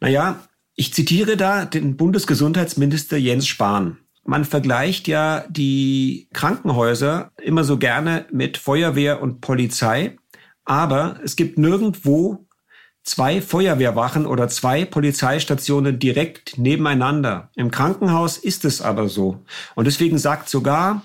Naja, 0.00 0.40
ich 0.74 0.94
zitiere 0.94 1.36
da 1.36 1.64
den 1.64 1.96
Bundesgesundheitsminister 1.96 3.16
Jens 3.16 3.46
Spahn. 3.46 3.98
Man 4.24 4.44
vergleicht 4.44 5.08
ja 5.08 5.44
die 5.48 6.28
Krankenhäuser 6.32 7.32
immer 7.42 7.64
so 7.64 7.78
gerne 7.78 8.26
mit 8.30 8.56
Feuerwehr 8.56 9.20
und 9.20 9.40
Polizei, 9.40 10.16
aber 10.64 11.18
es 11.24 11.36
gibt 11.36 11.58
nirgendwo 11.58 12.46
zwei 13.02 13.42
Feuerwehrwachen 13.42 14.26
oder 14.26 14.48
zwei 14.48 14.84
Polizeistationen 14.84 15.98
direkt 15.98 16.56
nebeneinander. 16.56 17.50
Im 17.56 17.72
Krankenhaus 17.72 18.38
ist 18.38 18.64
es 18.64 18.80
aber 18.80 19.08
so. 19.08 19.42
Und 19.74 19.86
deswegen 19.86 20.18
sagt 20.18 20.48
sogar 20.48 21.02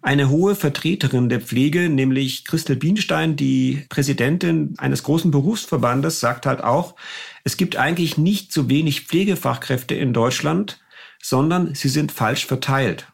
eine 0.00 0.28
hohe 0.28 0.54
Vertreterin 0.54 1.28
der 1.28 1.40
Pflege, 1.40 1.88
nämlich 1.88 2.44
Christel 2.44 2.76
Bienstein, 2.76 3.36
die 3.36 3.86
Präsidentin 3.88 4.74
eines 4.78 5.02
großen 5.02 5.30
Berufsverbandes, 5.30 6.20
sagt 6.20 6.44
halt 6.44 6.62
auch, 6.62 6.94
es 7.44 7.56
gibt 7.56 7.76
eigentlich 7.76 8.18
nicht 8.18 8.52
so 8.52 8.68
wenig 8.68 9.02
Pflegefachkräfte 9.02 9.94
in 9.94 10.12
Deutschland, 10.12 10.80
sondern 11.22 11.74
sie 11.74 11.88
sind 11.88 12.10
falsch 12.10 12.46
verteilt. 12.46 13.06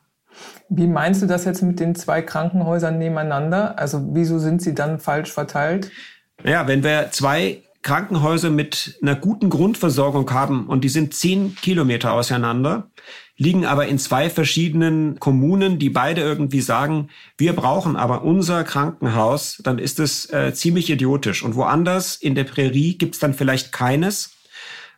Wie 0.69 0.87
meinst 0.87 1.21
du 1.21 1.27
das 1.27 1.45
jetzt 1.45 1.63
mit 1.63 1.81
den 1.81 1.97
zwei 1.97 2.23
Krankenhäusern 2.23 2.97
nebeneinander? 2.97 3.79
Also 3.79 4.09
wieso 4.13 4.39
sind 4.39 4.63
sie 4.63 4.75
dann 4.75 5.01
falsch 5.01 5.33
verteilt? 5.33 5.91
Ja, 6.45 6.69
wenn 6.69 6.85
wir 6.85 7.09
zwei 7.11 7.63
Krankenhäuser 7.83 8.51
mit 8.51 8.99
einer 9.03 9.17
guten 9.17 9.51
Grundversorgung 9.51 10.31
haben 10.31 10.69
und 10.69 10.83
die 10.85 10.89
sind 10.89 11.15
zehn 11.15 11.57
Kilometer 11.57 12.13
auseinander, 12.13 12.91
liegen 13.41 13.65
aber 13.65 13.89
in 13.89 13.99
zwei 13.99 14.29
verschiedenen 14.29 15.19
Kommunen, 15.19 15.79
die 15.79 15.89
beide 15.89 16.21
irgendwie 16.21 16.61
sagen, 16.61 17.09
wir 17.39 17.55
brauchen 17.55 17.97
aber 17.97 18.23
unser 18.23 18.65
Krankenhaus, 18.65 19.63
dann 19.65 19.79
ist 19.79 19.99
es 19.99 20.31
äh, 20.31 20.53
ziemlich 20.53 20.91
idiotisch. 20.91 21.43
Und 21.43 21.55
woanders 21.55 22.17
in 22.17 22.35
der 22.35 22.45
Prärie 22.45 22.99
gibt's 22.99 23.19
dann 23.19 23.33
vielleicht 23.33 23.73
keines. 23.73 24.33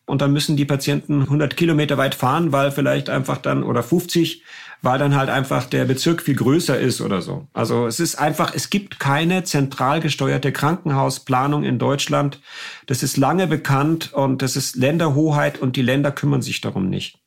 Und 0.06 0.22
dann 0.22 0.32
müssen 0.32 0.56
die 0.56 0.64
Patienten 0.64 1.22
100 1.22 1.56
Kilometer 1.56 1.98
weit 1.98 2.16
fahren, 2.16 2.50
weil 2.50 2.72
vielleicht 2.72 3.08
einfach 3.08 3.38
dann 3.38 3.62
oder 3.62 3.84
50 3.84 4.42
weil 4.82 4.98
dann 4.98 5.14
halt 5.14 5.30
einfach 5.30 5.64
der 5.66 5.84
Bezirk 5.84 6.22
viel 6.22 6.34
größer 6.34 6.78
ist 6.78 7.00
oder 7.00 7.22
so. 7.22 7.46
Also 7.52 7.86
es 7.86 8.00
ist 8.00 8.16
einfach, 8.16 8.52
es 8.52 8.68
gibt 8.68 8.98
keine 8.98 9.44
zentral 9.44 10.00
gesteuerte 10.00 10.50
Krankenhausplanung 10.50 11.62
in 11.62 11.78
Deutschland. 11.78 12.40
Das 12.86 13.04
ist 13.04 13.16
lange 13.16 13.46
bekannt 13.46 14.12
und 14.12 14.42
das 14.42 14.56
ist 14.56 14.74
Länderhoheit 14.74 15.62
und 15.62 15.76
die 15.76 15.82
Länder 15.82 16.10
kümmern 16.10 16.42
sich 16.42 16.60
darum 16.60 16.90
nicht. 16.90 17.21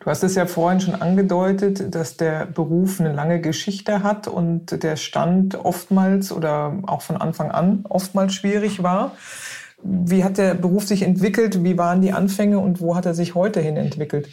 Du 0.00 0.06
hast 0.06 0.22
es 0.22 0.34
ja 0.34 0.46
vorhin 0.46 0.80
schon 0.80 0.94
angedeutet, 0.94 1.94
dass 1.94 2.16
der 2.16 2.46
Beruf 2.46 3.00
eine 3.00 3.12
lange 3.12 3.40
Geschichte 3.40 4.02
hat 4.02 4.28
und 4.28 4.82
der 4.82 4.96
Stand 4.96 5.54
oftmals 5.54 6.32
oder 6.32 6.78
auch 6.86 7.02
von 7.02 7.16
Anfang 7.16 7.50
an 7.50 7.84
oftmals 7.88 8.34
schwierig 8.34 8.82
war. 8.82 9.16
Wie 9.82 10.24
hat 10.24 10.38
der 10.38 10.54
Beruf 10.54 10.86
sich 10.86 11.02
entwickelt? 11.02 11.64
Wie 11.64 11.78
waren 11.78 12.02
die 12.02 12.12
Anfänge 12.12 12.58
und 12.58 12.80
wo 12.80 12.94
hat 12.94 13.06
er 13.06 13.14
sich 13.14 13.34
heute 13.34 13.60
hin 13.60 13.76
entwickelt? 13.76 14.28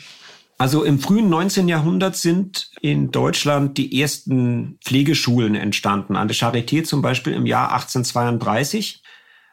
Also 0.59 0.83
im 0.83 0.99
frühen 0.99 1.29
19. 1.29 1.69
Jahrhundert 1.69 2.17
sind 2.17 2.69
in 2.81 3.11
Deutschland 3.11 3.77
die 3.77 4.01
ersten 4.01 4.77
Pflegeschulen 4.83 5.55
entstanden. 5.55 6.17
An 6.17 6.27
der 6.27 6.35
Charité 6.35 6.83
zum 6.83 7.01
Beispiel 7.01 7.33
im 7.33 7.45
Jahr 7.45 7.71
1832. 7.71 9.01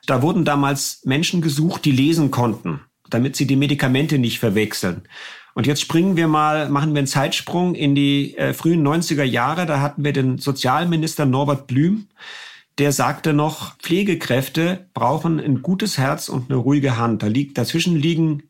Da 0.06 0.20
wurden 0.20 0.44
damals 0.44 1.02
Menschen 1.04 1.42
gesucht, 1.42 1.84
die 1.84 1.92
lesen 1.92 2.30
konnten, 2.32 2.80
damit 3.08 3.36
sie 3.36 3.46
die 3.46 3.56
Medikamente 3.56 4.18
nicht 4.18 4.40
verwechseln. 4.40 5.02
Und 5.56 5.66
jetzt 5.66 5.80
springen 5.80 6.16
wir 6.18 6.28
mal, 6.28 6.68
machen 6.68 6.92
wir 6.92 6.98
einen 6.98 7.06
Zeitsprung 7.06 7.74
in 7.74 7.94
die 7.94 8.36
äh, 8.36 8.52
frühen 8.52 8.86
90er 8.86 9.22
Jahre. 9.22 9.64
Da 9.64 9.80
hatten 9.80 10.04
wir 10.04 10.12
den 10.12 10.36
Sozialminister 10.36 11.24
Norbert 11.24 11.66
Blüm. 11.66 12.08
Der 12.76 12.92
sagte 12.92 13.32
noch, 13.32 13.74
Pflegekräfte 13.78 14.90
brauchen 14.92 15.40
ein 15.40 15.62
gutes 15.62 15.96
Herz 15.96 16.28
und 16.28 16.50
eine 16.50 16.58
ruhige 16.58 16.98
Hand. 16.98 17.22
Da 17.22 17.28
liegt, 17.28 17.56
dazwischen 17.56 17.96
liegen 17.96 18.42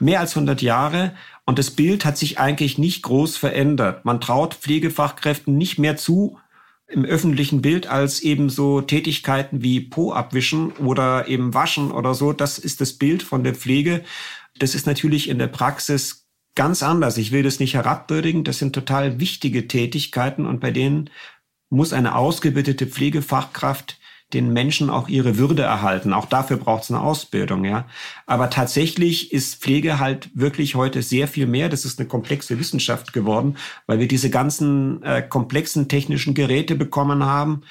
mehr 0.00 0.20
als 0.20 0.34
100 0.34 0.62
Jahre. 0.62 1.12
Und 1.44 1.58
das 1.58 1.72
Bild 1.72 2.06
hat 2.06 2.16
sich 2.16 2.38
eigentlich 2.38 2.78
nicht 2.78 3.02
groß 3.02 3.36
verändert. 3.36 4.06
Man 4.06 4.22
traut 4.22 4.54
Pflegefachkräften 4.54 5.58
nicht 5.58 5.78
mehr 5.78 5.98
zu 5.98 6.38
im 6.88 7.04
öffentlichen 7.04 7.60
Bild 7.60 7.86
als 7.86 8.20
eben 8.20 8.48
so 8.48 8.80
Tätigkeiten 8.80 9.62
wie 9.62 9.80
Po 9.82 10.14
abwischen 10.14 10.72
oder 10.72 11.28
eben 11.28 11.52
waschen 11.52 11.90
oder 11.90 12.14
so. 12.14 12.32
Das 12.32 12.58
ist 12.58 12.80
das 12.80 12.94
Bild 12.94 13.22
von 13.22 13.44
der 13.44 13.54
Pflege. 13.54 14.04
Das 14.58 14.74
ist 14.74 14.86
natürlich 14.86 15.28
in 15.28 15.38
der 15.38 15.48
Praxis 15.48 16.25
ganz 16.56 16.82
anders. 16.82 17.16
Ich 17.18 17.30
will 17.30 17.44
das 17.44 17.60
nicht 17.60 17.74
herabwürdigen. 17.74 18.42
Das 18.42 18.58
sind 18.58 18.74
total 18.74 19.20
wichtige 19.20 19.68
Tätigkeiten 19.68 20.44
und 20.46 20.60
bei 20.60 20.72
denen 20.72 21.10
muss 21.70 21.92
eine 21.92 22.16
ausgebildete 22.16 22.86
Pflegefachkraft 22.86 23.98
den 24.32 24.52
Menschen 24.52 24.90
auch 24.90 25.06
ihre 25.06 25.38
Würde 25.38 25.62
erhalten. 25.62 26.12
Auch 26.12 26.26
dafür 26.26 26.56
braucht 26.56 26.82
es 26.82 26.90
eine 26.90 27.00
Ausbildung, 27.00 27.64
ja. 27.64 27.86
Aber 28.26 28.50
tatsächlich 28.50 29.32
ist 29.32 29.62
Pflege 29.62 30.00
halt 30.00 30.30
wirklich 30.34 30.74
heute 30.74 31.02
sehr 31.02 31.28
viel 31.28 31.46
mehr. 31.46 31.68
Das 31.68 31.84
ist 31.84 32.00
eine 32.00 32.08
komplexe 32.08 32.58
Wissenschaft 32.58 33.12
geworden, 33.12 33.56
weil 33.86 34.00
wir 34.00 34.08
diese 34.08 34.28
ganzen 34.28 35.00
äh, 35.04 35.22
komplexen 35.22 35.88
technischen 35.88 36.34
Geräte 36.34 36.74
bekommen 36.74 37.24
haben. 37.24 37.62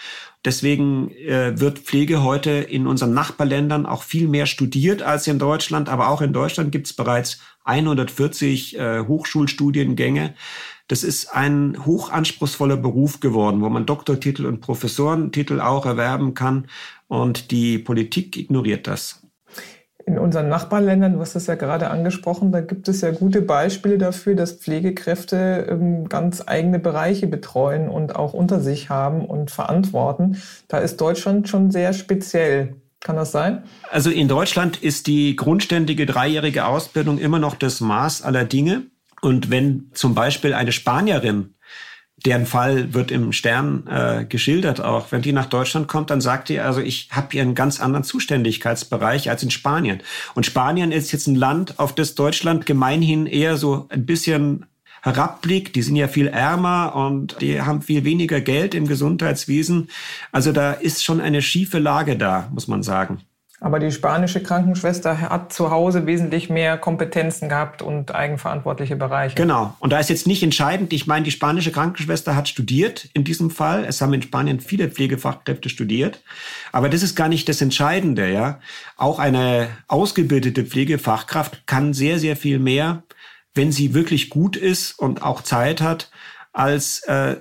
Deswegen 0.45 1.11
äh, 1.11 1.59
wird 1.59 1.79
Pflege 1.79 2.23
heute 2.23 2.51
in 2.51 2.87
unseren 2.87 3.13
Nachbarländern 3.13 3.85
auch 3.85 4.03
viel 4.03 4.29
mehr 4.29 4.45
studiert 4.45 5.01
als 5.01 5.27
in 5.27 5.39
Deutschland. 5.39 5.89
Aber 5.89 6.07
auch 6.07 6.21
in 6.21 6.31
Deutschland 6.31 6.71
gibt 6.71 6.87
es 6.87 6.93
bereits 6.93 7.39
140 7.65 8.79
äh, 8.79 8.99
Hochschulstudiengänge. 9.01 10.33
Das 10.87 11.03
ist 11.03 11.33
ein 11.33 11.83
hochanspruchsvoller 11.85 12.77
Beruf 12.77 13.19
geworden, 13.19 13.61
wo 13.61 13.69
man 13.69 13.85
Doktortitel 13.85 14.45
und 14.45 14.61
Professorentitel 14.61 15.59
auch 15.59 15.85
erwerben 15.85 16.35
kann. 16.35 16.67
Und 17.07 17.51
die 17.51 17.79
Politik 17.79 18.37
ignoriert 18.37 18.87
das. 18.87 19.21
In 20.07 20.19
unseren 20.19 20.49
Nachbarländern, 20.49 21.13
du 21.13 21.19
hast 21.19 21.35
das 21.35 21.47
ja 21.47 21.55
gerade 21.55 21.89
angesprochen, 21.89 22.51
da 22.51 22.61
gibt 22.61 22.87
es 22.87 23.01
ja 23.01 23.09
gute 23.09 23.41
Beispiele 23.41 23.97
dafür, 23.97 24.35
dass 24.35 24.53
Pflegekräfte 24.53 25.65
ähm, 25.67 26.07
ganz 26.07 26.43
eigene 26.45 26.77
Bereiche 26.77 27.25
betreuen 27.25 27.89
und 27.89 28.15
auch 28.15 28.33
unter 28.35 28.59
sich 28.59 28.91
haben 28.91 29.25
und 29.25 29.49
verantworten. 29.49 30.39
Da 30.67 30.77
ist 30.77 31.01
Deutschland 31.01 31.49
schon 31.49 31.71
sehr 31.71 31.93
speziell. 31.93 32.75
Kann 33.05 33.17
das 33.17 33.31
sein? 33.31 33.61
Also 33.91 34.09
in 34.09 34.27
Deutschland 34.27 34.77
ist 34.77 35.05
die 35.05 35.35
grundständige 35.35 36.07
dreijährige 36.07 36.65
Ausbildung 36.65 37.19
immer 37.19 37.37
noch 37.37 37.53
das 37.53 37.79
Maß 37.79 38.23
aller 38.23 38.45
Dinge. 38.45 38.87
Und 39.21 39.51
wenn 39.51 39.91
zum 39.93 40.15
Beispiel 40.15 40.55
eine 40.55 40.71
Spanierin, 40.71 41.53
deren 42.25 42.47
Fall 42.47 42.95
wird 42.95 43.11
im 43.11 43.31
Stern 43.31 43.85
äh, 43.85 44.25
geschildert 44.27 44.81
auch, 44.81 45.11
wenn 45.11 45.21
die 45.21 45.33
nach 45.33 45.45
Deutschland 45.45 45.87
kommt, 45.87 46.09
dann 46.09 46.19
sagt 46.19 46.49
die, 46.49 46.59
also 46.59 46.81
ich 46.81 47.09
habe 47.11 47.27
hier 47.33 47.43
einen 47.43 47.53
ganz 47.53 47.79
anderen 47.79 48.03
Zuständigkeitsbereich 48.03 49.29
als 49.29 49.43
in 49.43 49.51
Spanien. 49.51 50.01
Und 50.33 50.47
Spanien 50.47 50.91
ist 50.91 51.11
jetzt 51.11 51.27
ein 51.27 51.35
Land, 51.35 51.77
auf 51.77 51.93
das 51.93 52.15
Deutschland 52.15 52.65
gemeinhin 52.65 53.27
eher 53.27 53.57
so 53.57 53.85
ein 53.89 54.07
bisschen 54.07 54.65
herabblickt. 55.05 55.75
Die 55.75 55.83
sind 55.83 55.95
ja 55.95 56.07
viel 56.07 56.27
ärmer 56.27 56.95
und 56.95 57.39
die 57.39 57.61
haben 57.61 57.81
viel 57.81 58.03
weniger 58.03 58.41
Geld 58.41 58.73
im 58.73 58.87
Gesundheitswesen. 58.87 59.89
Also 60.31 60.51
da 60.51 60.73
ist 60.73 61.03
schon 61.03 61.21
eine 61.21 61.41
schiefe 61.41 61.79
Lage 61.79 62.17
da, 62.17 62.49
muss 62.51 62.67
man 62.67 62.81
sagen. 62.83 63.21
Aber 63.61 63.79
die 63.79 63.91
spanische 63.91 64.43
Krankenschwester 64.43 65.21
hat 65.21 65.53
zu 65.53 65.71
Hause 65.71 66.05
wesentlich 66.05 66.49
mehr 66.49 66.77
Kompetenzen 66.77 67.47
gehabt 67.47 67.81
und 67.81 68.13
eigenverantwortliche 68.13 68.95
Bereiche. 68.95 69.35
Genau. 69.35 69.75
Und 69.79 69.93
da 69.93 69.99
ist 69.99 70.09
jetzt 70.09 70.27
nicht 70.27 70.43
entscheidend, 70.43 70.91
ich 70.91 71.07
meine, 71.07 71.23
die 71.23 71.31
spanische 71.31 71.71
Krankenschwester 71.71 72.35
hat 72.35 72.49
studiert 72.49 73.07
in 73.13 73.23
diesem 73.23 73.49
Fall. 73.49 73.85
Es 73.85 74.01
haben 74.01 74.13
in 74.13 74.21
Spanien 74.21 74.59
viele 74.59 74.89
Pflegefachkräfte 74.89 75.69
studiert. 75.69 76.21
Aber 76.73 76.89
das 76.89 77.01
ist 77.01 77.15
gar 77.15 77.29
nicht 77.29 77.47
das 77.47 77.61
Entscheidende, 77.61 78.29
ja. 78.29 78.59
Auch 78.97 79.19
eine 79.19 79.69
ausgebildete 79.87 80.65
Pflegefachkraft 80.65 81.65
kann 81.65 81.93
sehr, 81.93 82.19
sehr 82.19 82.35
viel 82.35 82.59
mehr, 82.59 83.03
wenn 83.55 83.71
sie 83.71 83.93
wirklich 83.93 84.29
gut 84.29 84.55
ist 84.55 84.99
und 84.99 85.23
auch 85.23 85.41
Zeit 85.41 85.81
hat, 85.81 86.11
als 86.53 87.01
äh, 87.03 87.37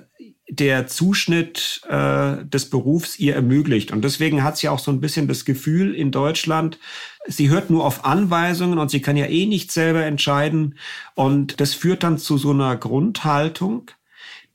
der 0.47 0.87
Zuschnitt 0.87 1.81
äh, 1.89 2.45
des 2.45 2.69
Berufs 2.69 3.19
ihr 3.19 3.35
ermöglicht. 3.35 3.91
Und 3.91 4.03
deswegen 4.03 4.43
hat 4.43 4.57
sie 4.57 4.69
auch 4.69 4.79
so 4.79 4.91
ein 4.91 5.01
bisschen 5.01 5.27
das 5.27 5.45
Gefühl 5.45 5.93
in 5.93 6.11
Deutschland, 6.11 6.79
sie 7.27 7.49
hört 7.49 7.69
nur 7.69 7.85
auf 7.85 8.05
Anweisungen 8.05 8.77
und 8.77 8.91
sie 8.91 9.01
kann 9.01 9.17
ja 9.17 9.25
eh 9.25 9.45
nicht 9.45 9.71
selber 9.71 10.05
entscheiden. 10.05 10.77
Und 11.15 11.59
das 11.59 11.73
führt 11.73 12.03
dann 12.03 12.17
zu 12.17 12.37
so 12.37 12.51
einer 12.51 12.75
Grundhaltung, 12.75 13.91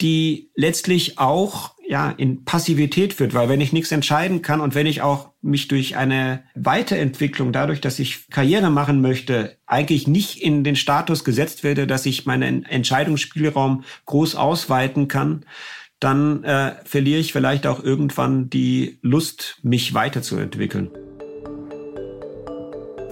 die 0.01 0.51
letztlich 0.55 1.19
auch 1.19 1.75
ja 1.91 2.09
in 2.09 2.45
Passivität 2.45 3.13
führt, 3.15 3.35
weil 3.35 3.49
wenn 3.49 3.61
ich 3.61 3.73
nichts 3.73 3.91
entscheiden 3.91 4.43
kann 4.43 4.61
und 4.61 4.77
wenn 4.77 4.87
ich 4.87 5.03
auch 5.03 5.31
mich 5.43 5.67
durch 5.67 5.97
eine 5.97 6.45
Weiterentwicklung, 6.55 7.53
dadurch, 7.53 7.81
dass 7.81 7.99
ich 7.99 8.31
Karriere 8.31 8.71
machen 8.71 9.01
möchte, 9.01 9.57
eigentlich 9.67 10.07
nicht 10.07 10.41
in 10.41 10.63
den 10.63 10.77
Status 10.77 11.25
gesetzt 11.25 11.65
werde, 11.65 11.89
dass 11.89 12.07
ich 12.07 12.27
meinen 12.27 12.65
Entscheidungsspielraum 12.65 13.83
groß 14.07 14.37
ausweiten 14.37 15.09
kann, 15.09 15.45
dann 15.99 16.45
äh, 16.45 16.77
verliere 16.85 17.19
ich 17.19 17.33
vielleicht 17.33 17.67
auch 17.67 17.83
irgendwann 17.83 18.49
die 18.49 19.01
Lust, 19.03 19.59
mich 19.63 19.93
weiterzuentwickeln. 19.93 20.91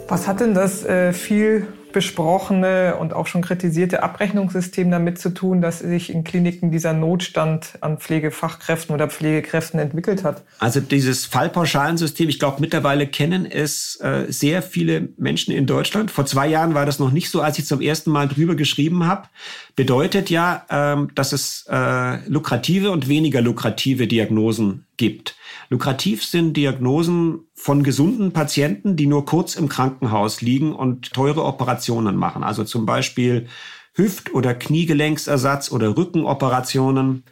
Was 0.07 0.29
hat 0.29 0.39
denn 0.39 0.55
das 0.55 0.85
äh, 0.85 1.13
viel 1.13 1.67
besprochene 1.93 2.97
und 2.97 3.13
auch 3.13 3.27
schon 3.27 3.43
kritisierte 3.43 4.03
Abrechnungssystem 4.03 4.91
damit 4.91 5.19
zu 5.19 5.31
tun, 5.31 5.61
dass 5.61 5.79
sich 5.79 6.11
in 6.11 6.25
Kliniken 6.25 6.71
dieser 6.71 6.93
Notstand 6.93 7.79
an 7.81 7.99
Pflegefachkräften 7.99 8.95
oder 8.95 9.09
Pflegekräften 9.09 9.79
entwickelt 9.79 10.25
hat? 10.25 10.43
Also 10.59 10.81
dieses 10.81 11.27
Fallpauschalensystem, 11.27 12.29
ich 12.29 12.39
glaube 12.39 12.61
mittlerweile 12.61 13.07
kennen 13.07 13.47
es 13.47 13.99
äh, 14.01 14.27
sehr 14.29 14.63
viele 14.63 15.09
Menschen 15.17 15.55
in 15.55 15.67
Deutschland. 15.67 16.11
Vor 16.11 16.27
zwei 16.27 16.49
Jahren 16.49 16.75
war 16.75 16.87
das 16.87 16.99
noch 16.99 17.13
nicht 17.13 17.31
so, 17.31 17.41
als 17.41 17.59
ich 17.59 17.67
zum 17.67 17.81
ersten 17.81 18.11
Mal 18.11 18.29
drüber 18.29 18.55
geschrieben 18.55 19.07
habe. 19.07 19.29
Bedeutet 19.77 20.31
ja, 20.31 20.67
ähm, 20.71 21.11
dass 21.15 21.33
es 21.33 21.67
äh, 21.71 22.29
lukrative 22.29 22.91
und 22.91 23.09
weniger 23.09 23.41
lukrative 23.41 24.07
Diagnosen 24.07 24.88
gibt. 24.99 25.37
Lukrativ 25.71 26.25
sind 26.25 26.55
Diagnosen 26.57 27.49
von 27.55 27.83
gesunden 27.83 28.33
Patienten, 28.33 28.97
die 28.97 29.07
nur 29.07 29.25
kurz 29.25 29.57
im 29.57 29.69
Krankenhaus 29.69 30.43
liegen 30.43 30.75
und 30.75 31.13
teure 31.15 31.45
Operationen 31.45 32.17
machen. 32.17 32.45
Also 32.45 32.65
zum 32.65 32.85
Beispiel 32.85 33.47
Hüft- 33.95 34.35
oder 34.35 34.55
Kniegelenksersatz 34.55 35.73
oder 35.73 35.97
Rückenoperationen, 35.97 37.25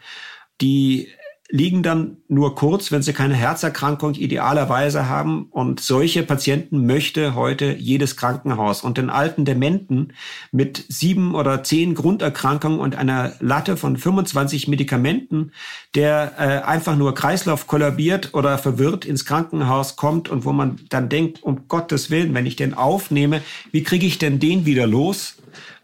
die 0.60 1.08
liegen 1.48 1.82
dann 1.82 2.16
nur 2.28 2.56
kurz, 2.56 2.90
wenn 2.90 3.02
sie 3.02 3.12
keine 3.12 3.34
Herzerkrankung 3.34 4.14
idealerweise 4.14 5.08
haben. 5.08 5.46
Und 5.50 5.80
solche 5.80 6.22
Patienten 6.24 6.86
möchte 6.86 7.34
heute 7.34 7.76
jedes 7.78 8.16
Krankenhaus. 8.16 8.82
Und 8.82 8.98
den 8.98 9.10
alten 9.10 9.44
Dementen 9.44 10.12
mit 10.50 10.84
sieben 10.88 11.34
oder 11.34 11.62
zehn 11.62 11.94
Grunderkrankungen 11.94 12.80
und 12.80 12.96
einer 12.96 13.32
Latte 13.40 13.76
von 13.76 13.96
25 13.96 14.66
Medikamenten, 14.66 15.52
der 15.94 16.32
äh, 16.38 16.66
einfach 16.66 16.96
nur 16.96 17.14
Kreislauf 17.14 17.66
kollabiert 17.66 18.34
oder 18.34 18.58
verwirrt 18.58 19.04
ins 19.04 19.24
Krankenhaus 19.24 19.96
kommt 19.96 20.28
und 20.28 20.44
wo 20.44 20.52
man 20.52 20.80
dann 20.88 21.08
denkt, 21.08 21.42
um 21.42 21.68
Gottes 21.68 22.10
Willen, 22.10 22.34
wenn 22.34 22.46
ich 22.46 22.56
den 22.56 22.74
aufnehme, 22.74 23.40
wie 23.70 23.84
kriege 23.84 24.06
ich 24.06 24.18
denn 24.18 24.40
den 24.40 24.66
wieder 24.66 24.86
los? 24.86 25.35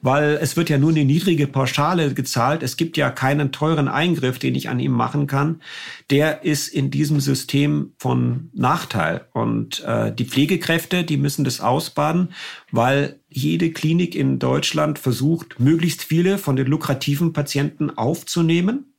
Weil 0.03 0.39
es 0.43 0.57
wird 0.57 0.69
ja 0.69 0.79
nur 0.79 0.91
eine 0.91 1.05
niedrige 1.05 1.47
Pauschale 1.47 2.13
gezahlt. 2.13 2.63
Es 2.63 2.77
gibt 2.77 2.97
ja 2.97 3.11
keinen 3.11 3.53
teuren 3.53 3.89
Eingriff, 3.89 4.39
den 4.39 4.57
ich 4.57 4.69
an 4.69 4.81
ihm 4.81 4.93
machen 4.93 5.29
kann. 5.29 5.63
Der 6.11 6.43
ist 6.43 6.69
in 6.69 6.91
diesem 6.91 7.21
System 7.21 7.93
von 7.99 8.51
Nachteil. 8.53 9.27
Und 9.33 9.83
äh, 9.85 10.13
die 10.13 10.25
Pflegekräfte, 10.25 11.05
die 11.05 11.17
müssen 11.17 11.45
das 11.45 11.61
ausbaden, 11.61 12.31
weil 12.73 13.21
jede 13.31 13.71
Klinik 13.71 14.15
in 14.17 14.41
Deutschland 14.41 14.99
versucht, 14.99 15.61
möglichst 15.61 16.03
viele 16.03 16.37
von 16.37 16.57
den 16.57 16.67
lukrativen 16.67 17.33
Patienten 17.33 17.91
aufzunehmen. 17.91 18.93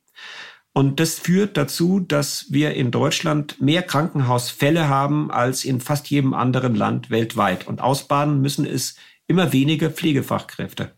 Und 0.76 0.98
das 0.98 1.20
führt 1.20 1.56
dazu, 1.56 2.00
dass 2.00 2.46
wir 2.50 2.74
in 2.74 2.90
Deutschland 2.90 3.60
mehr 3.60 3.82
Krankenhausfälle 3.82 4.88
haben 4.88 5.30
als 5.30 5.64
in 5.64 5.80
fast 5.80 6.10
jedem 6.10 6.34
anderen 6.34 6.74
Land 6.74 7.10
weltweit. 7.10 7.68
Und 7.68 7.80
ausbaden 7.80 8.40
müssen 8.40 8.66
es 8.66 8.96
immer 9.26 9.52
weniger 9.52 9.90
Pflegefachkräfte. 9.90 10.92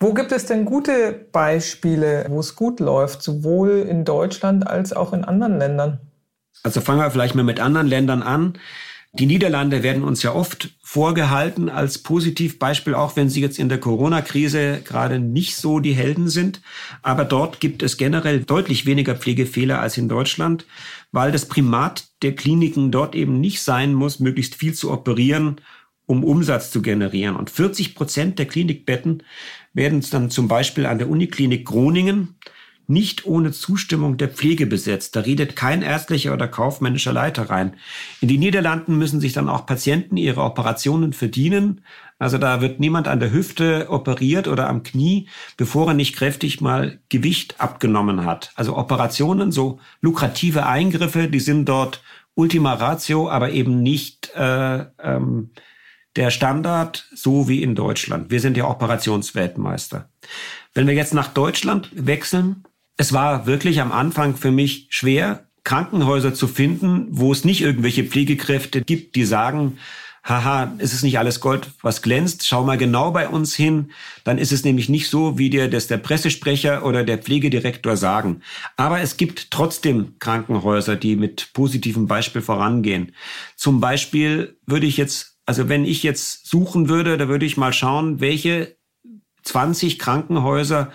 Wo 0.00 0.14
gibt 0.14 0.30
es 0.32 0.46
denn 0.46 0.64
gute 0.64 1.26
Beispiele, 1.32 2.26
wo 2.28 2.40
es 2.40 2.54
gut 2.54 2.78
läuft, 2.78 3.22
sowohl 3.22 3.86
in 3.88 4.04
Deutschland 4.04 4.66
als 4.66 4.92
auch 4.92 5.12
in 5.12 5.24
anderen 5.24 5.58
Ländern? 5.58 6.00
Also 6.62 6.80
fangen 6.80 7.00
wir 7.00 7.10
vielleicht 7.10 7.34
mal 7.34 7.42
mit 7.42 7.60
anderen 7.60 7.88
Ländern 7.88 8.22
an. 8.22 8.58
Die 9.14 9.26
Niederlande 9.26 9.82
werden 9.82 10.04
uns 10.04 10.22
ja 10.22 10.34
oft 10.34 10.70
vorgehalten 10.82 11.70
als 11.70 11.98
Positivbeispiel, 11.98 12.94
auch 12.94 13.16
wenn 13.16 13.30
sie 13.30 13.40
jetzt 13.40 13.58
in 13.58 13.68
der 13.68 13.80
Corona-Krise 13.80 14.82
gerade 14.84 15.18
nicht 15.18 15.56
so 15.56 15.80
die 15.80 15.94
Helden 15.94 16.28
sind. 16.28 16.60
Aber 17.02 17.24
dort 17.24 17.58
gibt 17.58 17.82
es 17.82 17.96
generell 17.96 18.40
deutlich 18.40 18.86
weniger 18.86 19.16
Pflegefehler 19.16 19.80
als 19.80 19.96
in 19.96 20.08
Deutschland, 20.08 20.66
weil 21.10 21.32
das 21.32 21.46
Primat 21.46 22.06
der 22.22 22.34
Kliniken 22.36 22.92
dort 22.92 23.14
eben 23.14 23.40
nicht 23.40 23.62
sein 23.62 23.94
muss, 23.94 24.20
möglichst 24.20 24.54
viel 24.54 24.74
zu 24.74 24.92
operieren 24.92 25.56
um 26.08 26.24
Umsatz 26.24 26.70
zu 26.70 26.80
generieren. 26.82 27.36
Und 27.36 27.50
40 27.50 27.94
Prozent 27.94 28.38
der 28.38 28.46
Klinikbetten 28.46 29.22
werden 29.74 30.02
dann 30.10 30.30
zum 30.30 30.48
Beispiel 30.48 30.86
an 30.86 30.98
der 30.98 31.08
Uniklinik 31.08 31.66
Groningen 31.66 32.34
nicht 32.90 33.26
ohne 33.26 33.52
Zustimmung 33.52 34.16
der 34.16 34.30
Pflege 34.30 34.66
besetzt. 34.66 35.14
Da 35.14 35.20
redet 35.20 35.54
kein 35.54 35.82
ärztlicher 35.82 36.32
oder 36.32 36.48
kaufmännischer 36.48 37.12
Leiter 37.12 37.50
rein. 37.50 37.74
In 38.22 38.28
den 38.28 38.40
Niederlanden 38.40 38.96
müssen 38.96 39.20
sich 39.20 39.34
dann 39.34 39.50
auch 39.50 39.66
Patienten 39.66 40.16
ihre 40.16 40.40
Operationen 40.40 41.12
verdienen. 41.12 41.82
Also 42.18 42.38
da 42.38 42.62
wird 42.62 42.80
niemand 42.80 43.06
an 43.06 43.20
der 43.20 43.30
Hüfte 43.30 43.90
operiert 43.90 44.48
oder 44.48 44.70
am 44.70 44.82
Knie, 44.82 45.28
bevor 45.58 45.88
er 45.88 45.94
nicht 45.94 46.16
kräftig 46.16 46.62
mal 46.62 46.98
Gewicht 47.10 47.60
abgenommen 47.60 48.24
hat. 48.24 48.52
Also 48.54 48.74
Operationen, 48.74 49.52
so 49.52 49.78
lukrative 50.00 50.64
Eingriffe, 50.64 51.28
die 51.28 51.40
sind 51.40 51.68
dort 51.68 52.02
Ultima 52.34 52.72
Ratio, 52.72 53.28
aber 53.28 53.50
eben 53.50 53.82
nicht 53.82 54.32
äh, 54.34 54.86
ähm, 55.02 55.50
der 56.18 56.30
Standard, 56.30 57.06
so 57.14 57.48
wie 57.48 57.62
in 57.62 57.76
Deutschland. 57.76 58.30
Wir 58.30 58.40
sind 58.40 58.56
ja 58.56 58.68
Operationsweltmeister. 58.68 60.10
Wenn 60.74 60.88
wir 60.88 60.94
jetzt 60.94 61.14
nach 61.14 61.28
Deutschland 61.28 61.90
wechseln, 61.94 62.64
es 62.96 63.12
war 63.12 63.46
wirklich 63.46 63.80
am 63.80 63.92
Anfang 63.92 64.36
für 64.36 64.50
mich 64.50 64.88
schwer, 64.90 65.46
Krankenhäuser 65.62 66.34
zu 66.34 66.48
finden, 66.48 67.06
wo 67.10 67.30
es 67.30 67.44
nicht 67.44 67.60
irgendwelche 67.60 68.02
Pflegekräfte 68.02 68.82
gibt, 68.82 69.14
die 69.14 69.24
sagen, 69.24 69.78
haha, 70.24 70.74
es 70.78 70.92
ist 70.92 71.04
nicht 71.04 71.20
alles 71.20 71.38
Gold, 71.38 71.70
was 71.82 72.02
glänzt, 72.02 72.46
schau 72.46 72.64
mal 72.64 72.76
genau 72.76 73.12
bei 73.12 73.28
uns 73.28 73.54
hin, 73.54 73.92
dann 74.24 74.38
ist 74.38 74.50
es 74.50 74.64
nämlich 74.64 74.88
nicht 74.88 75.08
so, 75.08 75.38
wie 75.38 75.50
dir 75.50 75.70
das 75.70 75.86
der 75.86 75.98
Pressesprecher 75.98 76.84
oder 76.84 77.04
der 77.04 77.18
Pflegedirektor 77.18 77.96
sagen. 77.96 78.42
Aber 78.76 79.00
es 79.00 79.16
gibt 79.16 79.52
trotzdem 79.52 80.14
Krankenhäuser, 80.18 80.96
die 80.96 81.14
mit 81.14 81.50
positivem 81.52 82.08
Beispiel 82.08 82.42
vorangehen. 82.42 83.12
Zum 83.54 83.80
Beispiel 83.80 84.58
würde 84.66 84.86
ich 84.86 84.96
jetzt 84.96 85.37
also 85.48 85.70
wenn 85.70 85.86
ich 85.86 86.02
jetzt 86.02 86.46
suchen 86.46 86.90
würde, 86.90 87.16
da 87.16 87.26
würde 87.26 87.46
ich 87.46 87.56
mal 87.56 87.72
schauen, 87.72 88.20
welche 88.20 88.76
20 89.44 89.98
Krankenhäuser 89.98 90.92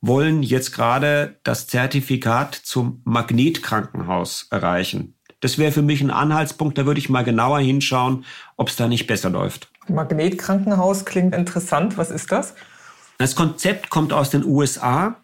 wollen 0.00 0.42
jetzt 0.42 0.72
gerade 0.72 1.38
das 1.44 1.68
Zertifikat 1.68 2.56
zum 2.56 3.02
Magnetkrankenhaus 3.04 4.48
erreichen. 4.50 5.14
Das 5.38 5.58
wäre 5.58 5.70
für 5.70 5.82
mich 5.82 6.00
ein 6.00 6.10
Anhaltspunkt, 6.10 6.76
da 6.76 6.86
würde 6.86 6.98
ich 6.98 7.08
mal 7.08 7.22
genauer 7.22 7.60
hinschauen, 7.60 8.24
ob 8.56 8.68
es 8.68 8.74
da 8.74 8.88
nicht 8.88 9.06
besser 9.06 9.30
läuft. 9.30 9.70
Magnetkrankenhaus 9.86 11.04
klingt 11.04 11.32
interessant. 11.32 11.96
Was 11.96 12.10
ist 12.10 12.32
das? 12.32 12.54
Das 13.18 13.36
Konzept 13.36 13.90
kommt 13.90 14.12
aus 14.12 14.28
den 14.28 14.44
USA. 14.44 15.22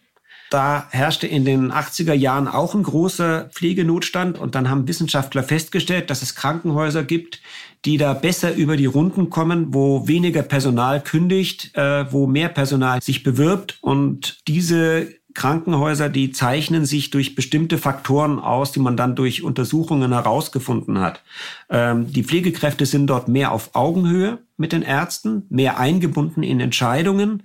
Da 0.51 0.87
herrschte 0.91 1.27
in 1.27 1.45
den 1.45 1.73
80er 1.73 2.13
Jahren 2.13 2.49
auch 2.49 2.75
ein 2.75 2.83
großer 2.83 3.51
Pflegenotstand 3.53 4.39
und 4.39 4.55
dann 4.55 4.69
haben 4.69 4.87
Wissenschaftler 4.89 5.43
festgestellt, 5.45 6.11
dass 6.11 6.23
es 6.23 6.35
Krankenhäuser 6.35 7.05
gibt, 7.05 7.41
die 7.85 7.97
da 7.97 8.13
besser 8.13 8.55
über 8.55 8.77
die 8.77 8.87
Runden 8.87 9.31
kommen, 9.31 9.73
wo 9.73 10.07
weniger 10.07 10.43
Personal 10.43 11.03
kündigt, 11.03 11.75
äh, 11.77 12.11
wo 12.13 12.27
mehr 12.27 12.49
Personal 12.49 13.03
sich 13.03 13.23
bewirbt 13.23 13.79
und 13.81 14.39
diese 14.47 15.21
Krankenhäuser, 15.35 16.09
die 16.09 16.33
zeichnen 16.33 16.85
sich 16.85 17.11
durch 17.11 17.35
bestimmte 17.35 17.79
Faktoren 17.79 18.39
aus, 18.39 18.73
die 18.73 18.81
man 18.81 18.97
dann 18.97 19.15
durch 19.15 19.43
Untersuchungen 19.43 20.13
herausgefunden 20.13 20.99
hat. 20.99 21.23
Ähm, 21.69 22.13
die 22.13 22.25
Pflegekräfte 22.25 22.85
sind 22.87 23.07
dort 23.07 23.29
mehr 23.29 23.53
auf 23.53 23.71
Augenhöhe 23.75 24.39
mit 24.57 24.73
den 24.73 24.83
Ärzten, 24.83 25.47
mehr 25.49 25.79
eingebunden 25.79 26.43
in 26.43 26.61
Entscheidungen. 26.61 27.45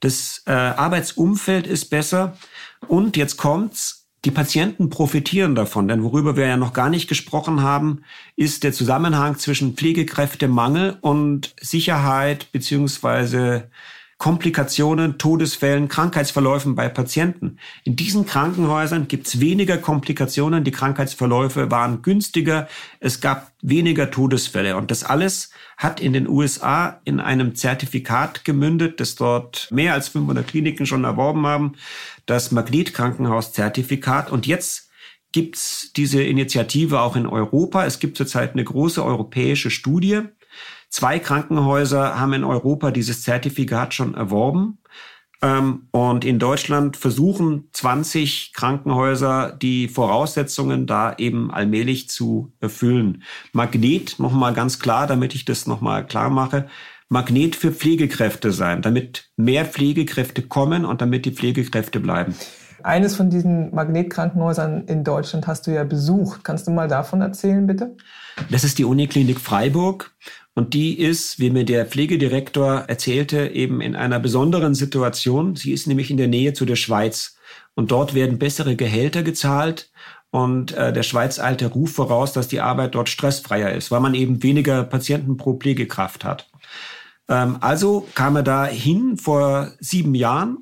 Das 0.00 0.42
äh, 0.46 0.52
Arbeitsumfeld 0.52 1.66
ist 1.66 1.86
besser. 1.90 2.36
Und 2.86 3.16
jetzt 3.16 3.36
kommt's. 3.36 4.03
Die 4.24 4.30
Patienten 4.30 4.88
profitieren 4.88 5.54
davon, 5.54 5.86
denn 5.86 6.02
worüber 6.02 6.34
wir 6.34 6.46
ja 6.46 6.56
noch 6.56 6.72
gar 6.72 6.88
nicht 6.88 7.08
gesprochen 7.08 7.60
haben, 7.60 8.04
ist 8.36 8.64
der 8.64 8.72
Zusammenhang 8.72 9.36
zwischen 9.36 9.74
Pflegekräftemangel 9.74 10.96
und 11.02 11.54
Sicherheit 11.60 12.50
beziehungsweise 12.50 13.68
Komplikationen, 14.16 15.18
Todesfällen, 15.18 15.88
Krankheitsverläufen 15.88 16.74
bei 16.74 16.88
Patienten. 16.88 17.58
In 17.82 17.96
diesen 17.96 18.24
Krankenhäusern 18.24 19.08
gibt 19.08 19.26
es 19.26 19.40
weniger 19.40 19.76
Komplikationen, 19.76 20.64
die 20.64 20.70
Krankheitsverläufe 20.70 21.70
waren 21.70 22.00
günstiger, 22.00 22.68
es 23.00 23.20
gab 23.20 23.52
weniger 23.60 24.10
Todesfälle. 24.10 24.76
Und 24.76 24.90
das 24.90 25.04
alles 25.04 25.50
hat 25.76 26.00
in 26.00 26.12
den 26.12 26.28
USA 26.28 27.00
in 27.04 27.20
einem 27.20 27.54
Zertifikat 27.54 28.44
gemündet, 28.44 29.00
das 29.00 29.16
dort 29.16 29.68
mehr 29.70 29.94
als 29.94 30.08
500 30.08 30.46
Kliniken 30.46 30.86
schon 30.86 31.04
erworben 31.04 31.46
haben, 31.46 31.74
das 32.26 32.50
Magnetkrankenhaus-Zertifikat. 32.52 34.30
Und 34.30 34.46
jetzt 34.46 34.90
gibt's 35.32 35.92
diese 35.96 36.22
Initiative 36.22 37.00
auch 37.00 37.16
in 37.16 37.26
Europa. 37.26 37.84
Es 37.84 37.98
gibt 37.98 38.16
zurzeit 38.16 38.52
eine 38.52 38.64
große 38.64 39.04
europäische 39.04 39.70
Studie, 39.70 40.22
Zwei 40.94 41.18
Krankenhäuser 41.18 42.20
haben 42.20 42.34
in 42.34 42.44
Europa 42.44 42.92
dieses 42.92 43.22
Zertifikat 43.22 43.94
schon 43.94 44.14
erworben. 44.14 44.78
Ähm, 45.42 45.88
und 45.90 46.24
in 46.24 46.38
Deutschland 46.38 46.96
versuchen 46.96 47.68
20 47.72 48.52
Krankenhäuser 48.52 49.50
die 49.50 49.88
Voraussetzungen 49.88 50.86
da 50.86 51.16
eben 51.18 51.50
allmählich 51.50 52.08
zu 52.10 52.52
erfüllen. 52.60 53.24
Magnet, 53.52 54.20
nochmal 54.20 54.54
ganz 54.54 54.78
klar, 54.78 55.08
damit 55.08 55.34
ich 55.34 55.44
das 55.44 55.66
nochmal 55.66 56.06
klar 56.06 56.30
mache, 56.30 56.68
Magnet 57.08 57.56
für 57.56 57.72
Pflegekräfte 57.72 58.52
sein, 58.52 58.82
damit 58.82 59.30
mehr 59.36 59.64
Pflegekräfte 59.64 60.42
kommen 60.42 60.84
und 60.84 61.00
damit 61.00 61.26
die 61.26 61.32
Pflegekräfte 61.32 62.00
bleiben. 62.00 62.34
Eines 62.82 63.16
von 63.16 63.30
diesen 63.30 63.74
Magnetkrankenhäusern 63.74 64.84
in 64.86 65.04
Deutschland 65.04 65.46
hast 65.46 65.66
du 65.66 65.70
ja 65.70 65.84
besucht. 65.84 66.44
Kannst 66.44 66.66
du 66.66 66.70
mal 66.70 66.86
davon 66.86 67.22
erzählen, 67.22 67.66
bitte? 67.66 67.96
Das 68.50 68.62
ist 68.62 68.78
die 68.78 68.84
Uniklinik 68.84 69.40
Freiburg. 69.40 70.14
Und 70.54 70.74
die 70.74 70.98
ist, 70.98 71.40
wie 71.40 71.50
mir 71.50 71.64
der 71.64 71.86
Pflegedirektor 71.86 72.84
erzählte, 72.86 73.48
eben 73.48 73.80
in 73.80 73.96
einer 73.96 74.20
besonderen 74.20 74.74
Situation. 74.74 75.56
Sie 75.56 75.72
ist 75.72 75.86
nämlich 75.86 76.10
in 76.10 76.16
der 76.16 76.28
Nähe 76.28 76.52
zu 76.52 76.64
der 76.64 76.76
Schweiz. 76.76 77.36
Und 77.74 77.90
dort 77.90 78.14
werden 78.14 78.38
bessere 78.38 78.76
Gehälter 78.76 79.22
gezahlt. 79.22 79.90
Und 80.30 80.72
äh, 80.72 80.92
der 80.92 81.02
Schweiz 81.04 81.38
eilte 81.38 81.66
Ruf 81.66 81.92
voraus, 81.92 82.32
dass 82.32 82.48
die 82.48 82.60
Arbeit 82.60 82.94
dort 82.94 83.08
stressfreier 83.08 83.72
ist, 83.72 83.90
weil 83.90 84.00
man 84.00 84.14
eben 84.14 84.42
weniger 84.42 84.84
Patienten 84.84 85.36
pro 85.36 85.54
Pflegekraft 85.54 86.24
hat. 86.24 86.50
Ähm, 87.28 87.58
also 87.60 88.06
kam 88.14 88.36
er 88.36 88.42
da 88.42 88.66
hin 88.66 89.16
vor 89.16 89.72
sieben 89.80 90.14
Jahren 90.14 90.58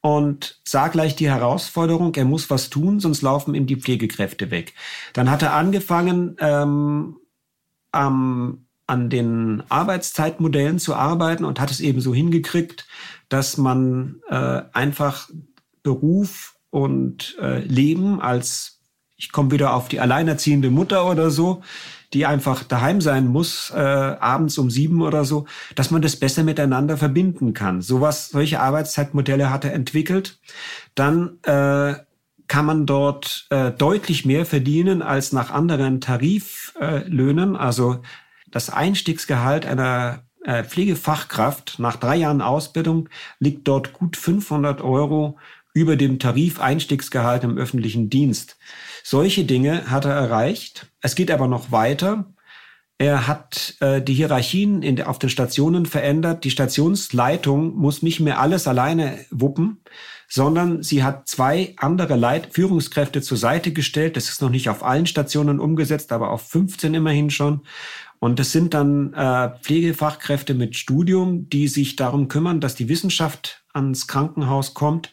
und 0.00 0.60
sah 0.64 0.88
gleich 0.88 1.16
die 1.16 1.30
Herausforderung, 1.30 2.14
er 2.14 2.26
muss 2.26 2.50
was 2.50 2.68
tun, 2.68 3.00
sonst 3.00 3.22
laufen 3.22 3.54
ihm 3.54 3.66
die 3.66 3.80
Pflegekräfte 3.80 4.50
weg. 4.50 4.74
Dann 5.14 5.30
hat 5.30 5.42
er 5.42 5.54
angefangen, 5.54 6.36
ähm, 6.40 7.16
am, 7.90 8.66
an 8.86 9.08
den 9.08 9.62
Arbeitszeitmodellen 9.70 10.78
zu 10.78 10.94
arbeiten 10.94 11.44
und 11.44 11.58
hat 11.58 11.70
es 11.70 11.80
eben 11.80 12.00
so 12.00 12.14
hingekriegt, 12.14 12.86
dass 13.28 13.56
man 13.56 14.20
äh, 14.28 14.62
einfach 14.72 15.30
Beruf 15.82 16.56
und 16.68 17.36
äh, 17.40 17.60
Leben 17.60 18.20
als, 18.20 18.80
ich 19.16 19.32
komme 19.32 19.52
wieder 19.52 19.72
auf 19.74 19.88
die 19.88 20.00
alleinerziehende 20.00 20.70
Mutter 20.70 21.08
oder 21.08 21.30
so, 21.30 21.62
die 22.14 22.26
einfach 22.26 22.62
daheim 22.62 23.00
sein 23.00 23.26
muss, 23.26 23.70
äh, 23.74 23.78
abends 23.78 24.56
um 24.56 24.70
sieben 24.70 25.02
oder 25.02 25.24
so, 25.24 25.46
dass 25.74 25.90
man 25.90 26.00
das 26.00 26.16
besser 26.16 26.44
miteinander 26.44 26.96
verbinden 26.96 27.52
kann. 27.52 27.82
Sowas, 27.82 28.28
solche 28.28 28.60
Arbeitszeitmodelle 28.60 29.50
hat 29.50 29.64
er 29.64 29.74
entwickelt. 29.74 30.38
Dann 30.94 31.38
äh, 31.42 31.94
kann 32.46 32.66
man 32.66 32.86
dort 32.86 33.46
äh, 33.50 33.72
deutlich 33.72 34.24
mehr 34.24 34.46
verdienen 34.46 35.02
als 35.02 35.32
nach 35.32 35.50
anderen 35.50 36.00
Tariflöhnen. 36.00 37.54
Äh, 37.54 37.58
also 37.58 38.00
das 38.50 38.70
Einstiegsgehalt 38.70 39.66
einer 39.66 40.22
äh, 40.44 40.62
Pflegefachkraft 40.62 41.78
nach 41.78 41.96
drei 41.96 42.16
Jahren 42.16 42.42
Ausbildung 42.42 43.08
liegt 43.40 43.66
dort 43.66 43.92
gut 43.92 44.16
500 44.16 44.82
Euro 44.82 45.38
über 45.74 45.96
dem 45.96 46.18
Tarifeinstiegsgehalt 46.18 47.44
im 47.44 47.58
öffentlichen 47.58 48.08
Dienst. 48.08 48.56
Solche 49.02 49.44
Dinge 49.44 49.90
hat 49.90 50.06
er 50.06 50.12
erreicht. 50.12 50.86
Es 51.02 51.14
geht 51.14 51.30
aber 51.30 51.48
noch 51.48 51.72
weiter. 51.72 52.32
Er 52.96 53.26
hat 53.26 53.74
äh, 53.80 54.00
die 54.00 54.14
Hierarchien 54.14 54.82
in, 54.82 55.02
auf 55.02 55.18
den 55.18 55.28
Stationen 55.28 55.84
verändert. 55.84 56.44
Die 56.44 56.50
Stationsleitung 56.50 57.74
muss 57.74 58.02
nicht 58.02 58.20
mehr 58.20 58.38
alles 58.38 58.68
alleine 58.68 59.18
wuppen, 59.30 59.82
sondern 60.28 60.84
sie 60.84 61.02
hat 61.02 61.26
zwei 61.28 61.74
andere 61.76 62.14
Leit 62.14 62.54
Führungskräfte 62.54 63.20
zur 63.20 63.36
Seite 63.36 63.72
gestellt. 63.72 64.16
Das 64.16 64.28
ist 64.28 64.40
noch 64.40 64.50
nicht 64.50 64.68
auf 64.68 64.84
allen 64.84 65.06
Stationen 65.06 65.58
umgesetzt, 65.58 66.12
aber 66.12 66.30
auf 66.30 66.48
15 66.48 66.94
immerhin 66.94 67.30
schon. 67.30 67.62
Und 68.20 68.38
das 68.38 68.52
sind 68.52 68.74
dann 68.74 69.12
äh, 69.12 69.50
Pflegefachkräfte 69.60 70.54
mit 70.54 70.76
Studium, 70.76 71.48
die 71.48 71.66
sich 71.66 71.96
darum 71.96 72.28
kümmern, 72.28 72.60
dass 72.60 72.76
die 72.76 72.88
Wissenschaft 72.88 73.64
ans 73.72 74.06
Krankenhaus 74.06 74.72
kommt 74.72 75.12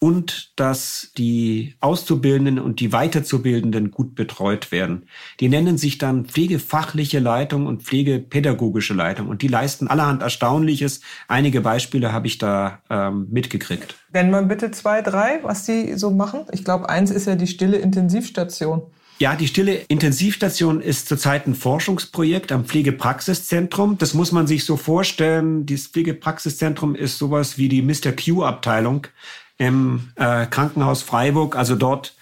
und 0.00 0.58
dass 0.58 1.12
die 1.18 1.74
Auszubildenden 1.80 2.58
und 2.58 2.80
die 2.80 2.90
Weiterzubildenden 2.90 3.90
gut 3.90 4.14
betreut 4.14 4.72
werden. 4.72 5.06
Die 5.40 5.48
nennen 5.48 5.76
sich 5.76 5.98
dann 5.98 6.24
pflegefachliche 6.24 7.18
Leitung 7.18 7.66
und 7.66 7.82
pflegepädagogische 7.82 8.94
Leitung 8.94 9.28
und 9.28 9.42
die 9.42 9.48
leisten 9.48 9.88
allerhand 9.88 10.22
Erstaunliches. 10.22 11.02
Einige 11.28 11.60
Beispiele 11.60 12.12
habe 12.12 12.26
ich 12.26 12.38
da 12.38 12.80
ähm, 12.88 13.28
mitgekriegt. 13.30 13.94
Nenn 14.12 14.30
mal 14.30 14.46
bitte 14.46 14.70
zwei, 14.70 15.02
drei, 15.02 15.40
was 15.42 15.66
die 15.66 15.92
so 15.94 16.10
machen. 16.10 16.46
Ich 16.50 16.64
glaube, 16.64 16.88
eins 16.88 17.10
ist 17.10 17.26
ja 17.26 17.36
die 17.36 17.46
stille 17.46 17.76
Intensivstation. 17.76 18.82
Ja, 19.20 19.36
die 19.36 19.48
Stille 19.48 19.74
Intensivstation 19.88 20.80
ist 20.80 21.06
zurzeit 21.06 21.46
ein 21.46 21.54
Forschungsprojekt 21.54 22.52
am 22.52 22.64
Pflegepraxiszentrum. 22.64 23.98
Das 23.98 24.14
muss 24.14 24.32
man 24.32 24.46
sich 24.46 24.64
so 24.64 24.78
vorstellen. 24.78 25.66
Dieses 25.66 25.88
Pflegepraxiszentrum 25.88 26.94
ist 26.94 27.18
sowas 27.18 27.58
wie 27.58 27.68
die 27.68 27.82
Mr. 27.82 28.12
Q-Abteilung 28.12 29.08
im 29.60 30.08
äh, 30.16 30.46
Krankenhaus 30.46 31.02
Freiburg. 31.02 31.54
Also 31.54 31.76
dort 31.76 32.14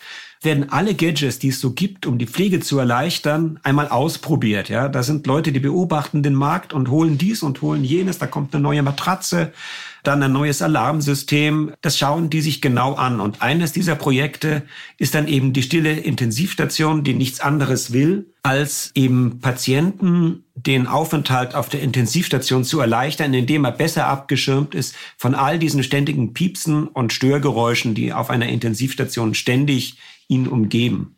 werden 0.42 0.70
alle 0.70 0.94
Gadgets, 0.94 1.38
die 1.38 1.48
es 1.48 1.60
so 1.60 1.70
gibt, 1.70 2.04
um 2.04 2.18
die 2.18 2.26
Pflege 2.26 2.58
zu 2.58 2.78
erleichtern, 2.78 3.60
einmal 3.62 3.88
ausprobiert. 3.88 4.68
Ja, 4.68 4.88
da 4.88 5.04
sind 5.04 5.26
Leute, 5.26 5.52
die 5.52 5.60
beobachten 5.60 6.24
den 6.24 6.34
Markt 6.34 6.72
und 6.72 6.90
holen 6.90 7.16
dies 7.16 7.44
und 7.44 7.62
holen 7.62 7.84
jenes. 7.84 8.18
Da 8.18 8.26
kommt 8.26 8.54
eine 8.54 8.62
neue 8.62 8.82
Matratze, 8.82 9.52
dann 10.02 10.22
ein 10.22 10.32
neues 10.32 10.62
Alarmsystem. 10.62 11.72
Das 11.80 11.98
schauen 11.98 12.30
die 12.30 12.40
sich 12.40 12.60
genau 12.60 12.94
an. 12.94 13.20
Und 13.20 13.42
eines 13.42 13.72
dieser 13.72 13.94
Projekte 13.94 14.62
ist 14.96 15.14
dann 15.14 15.28
eben 15.28 15.52
die 15.52 15.62
stille 15.62 15.92
Intensivstation, 15.92 17.04
die 17.04 17.14
nichts 17.14 17.40
anderes 17.40 17.92
will, 17.92 18.32
als 18.42 18.90
eben 18.94 19.40
Patienten 19.40 20.44
den 20.54 20.86
Aufenthalt 20.86 21.54
auf 21.54 21.68
der 21.68 21.82
Intensivstation 21.82 22.64
zu 22.64 22.80
erleichtern, 22.80 23.34
indem 23.34 23.64
er 23.64 23.72
besser 23.72 24.06
abgeschirmt 24.06 24.74
ist 24.74 24.94
von 25.16 25.34
all 25.34 25.58
diesen 25.58 25.82
ständigen 25.82 26.32
Piepsen 26.32 26.88
und 26.88 27.12
Störgeräuschen, 27.12 27.94
die 27.94 28.12
auf 28.12 28.30
einer 28.30 28.48
Intensivstation 28.48 29.34
ständig 29.34 29.98
ihn 30.28 30.46
umgeben. 30.46 31.16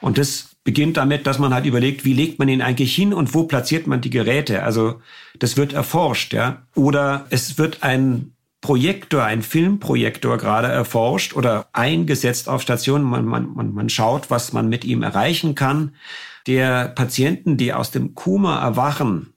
Und 0.00 0.18
das 0.18 0.51
beginnt 0.64 0.96
damit, 0.96 1.26
dass 1.26 1.38
man 1.38 1.52
halt 1.52 1.66
überlegt, 1.66 2.04
wie 2.04 2.12
legt 2.12 2.38
man 2.38 2.48
ihn 2.48 2.62
eigentlich 2.62 2.94
hin 2.94 3.12
und 3.12 3.34
wo 3.34 3.44
platziert 3.44 3.86
man 3.86 4.00
die 4.00 4.10
Geräte. 4.10 4.62
Also 4.62 5.00
das 5.38 5.56
wird 5.56 5.72
erforscht, 5.72 6.32
ja. 6.32 6.62
Oder 6.74 7.26
es 7.30 7.58
wird 7.58 7.82
ein 7.82 8.32
Projektor, 8.60 9.24
ein 9.24 9.42
Filmprojektor 9.42 10.38
gerade 10.38 10.68
erforscht 10.68 11.34
oder 11.34 11.66
eingesetzt 11.72 12.48
auf 12.48 12.62
Stationen. 12.62 13.04
Man, 13.04 13.24
man, 13.24 13.52
man, 13.54 13.72
man 13.72 13.88
schaut, 13.88 14.30
was 14.30 14.52
man 14.52 14.68
mit 14.68 14.84
ihm 14.84 15.02
erreichen 15.02 15.56
kann. 15.56 15.96
Der 16.46 16.88
Patienten, 16.88 17.56
die 17.56 17.72
aus 17.72 17.90
dem 17.90 18.14
Koma 18.14 18.62
erwachen, 18.62 19.31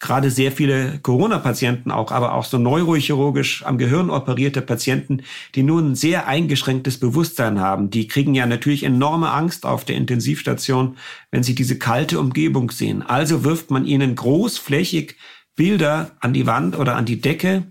gerade 0.00 0.30
sehr 0.30 0.52
viele 0.52 1.00
Corona-Patienten 1.00 1.90
auch, 1.90 2.12
aber 2.12 2.34
auch 2.34 2.44
so 2.44 2.58
neurochirurgisch 2.58 3.64
am 3.64 3.78
Gehirn 3.78 4.10
operierte 4.10 4.62
Patienten, 4.62 5.22
die 5.54 5.62
nur 5.62 5.80
ein 5.80 5.94
sehr 5.94 6.28
eingeschränktes 6.28 7.00
Bewusstsein 7.00 7.60
haben, 7.60 7.90
die 7.90 8.06
kriegen 8.06 8.34
ja 8.34 8.46
natürlich 8.46 8.84
enorme 8.84 9.30
Angst 9.30 9.66
auf 9.66 9.84
der 9.84 9.96
Intensivstation, 9.96 10.96
wenn 11.30 11.42
sie 11.42 11.54
diese 11.54 11.78
kalte 11.78 12.20
Umgebung 12.20 12.70
sehen. 12.70 13.02
Also 13.02 13.44
wirft 13.44 13.70
man 13.70 13.86
ihnen 13.86 14.14
großflächig 14.14 15.16
Bilder 15.56 16.12
an 16.20 16.32
die 16.32 16.46
Wand 16.46 16.78
oder 16.78 16.94
an 16.94 17.04
die 17.04 17.20
Decke 17.20 17.64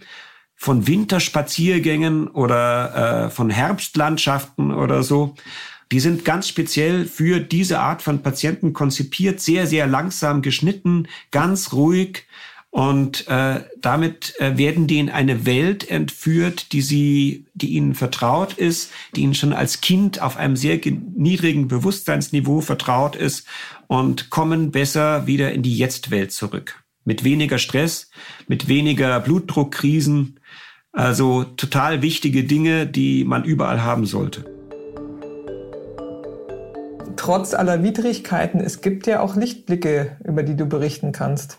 von 0.56 0.88
Winterspaziergängen 0.88 2.28
oder 2.28 3.28
äh, 3.28 3.30
von 3.30 3.50
Herbstlandschaften 3.50 4.74
oder 4.74 5.04
so. 5.04 5.36
Die 5.92 6.00
sind 6.00 6.26
ganz 6.26 6.48
speziell 6.48 7.06
für 7.06 7.40
diese 7.40 7.80
Art 7.80 8.02
von 8.02 8.22
Patienten 8.22 8.74
konzipiert, 8.74 9.40
sehr, 9.40 9.68
sehr 9.68 9.88
langsam 9.88 10.42
geschnitten, 10.42 11.08
ganz 11.32 11.72
ruhig. 11.74 12.26
Und 12.70 13.28
äh, 13.28 13.62
damit 13.80 14.36
äh, 14.40 14.58
werden 14.58 14.86
die 14.88 15.00
in 15.00 15.10
eine 15.10 15.46
Welt 15.46 15.90
entführt, 15.90 16.74
die 16.74 16.82
sie, 16.82 17.46
die 17.54 17.70
ihnen 17.70 17.96
vertraut 17.96 18.54
ist, 18.54 18.92
die 19.16 19.22
ihnen 19.22 19.34
schon 19.34 19.54
als 19.54 19.82
Kind 19.82 20.22
auf 20.22 20.36
einem 20.36 20.58
sehr 20.58 20.80
niedrigen 21.16 21.70
Bewusstseinsniveau 21.70 22.62
vertraut 22.62 23.16
ist 23.16 23.48
und 23.88 24.30
kommen 24.30 24.72
besser 24.72 25.26
wieder 25.26 25.54
in 25.54 25.64
die 25.64 25.76
Jetztwelt 25.76 26.34
zurück. 26.34 26.84
Mit 27.06 27.24
weniger 27.24 27.58
Stress, 27.58 28.12
mit 28.48 28.68
weniger 28.68 29.22
Blutdruckkrisen. 29.22 30.40
Also 30.92 31.46
total 31.46 32.02
wichtige 32.02 32.44
Dinge, 32.44 32.86
die 32.86 33.24
man 33.24 33.46
überall 33.46 33.82
haben 33.82 34.06
sollte 34.06 34.57
trotz 37.28 37.54
aller 37.54 37.84
Widrigkeiten, 37.84 38.62
es 38.62 38.80
gibt 38.80 39.06
ja 39.06 39.20
auch 39.20 39.36
Lichtblicke, 39.36 40.16
über 40.24 40.44
die 40.44 40.56
du 40.56 40.66
berichten 40.66 41.12
kannst. 41.12 41.58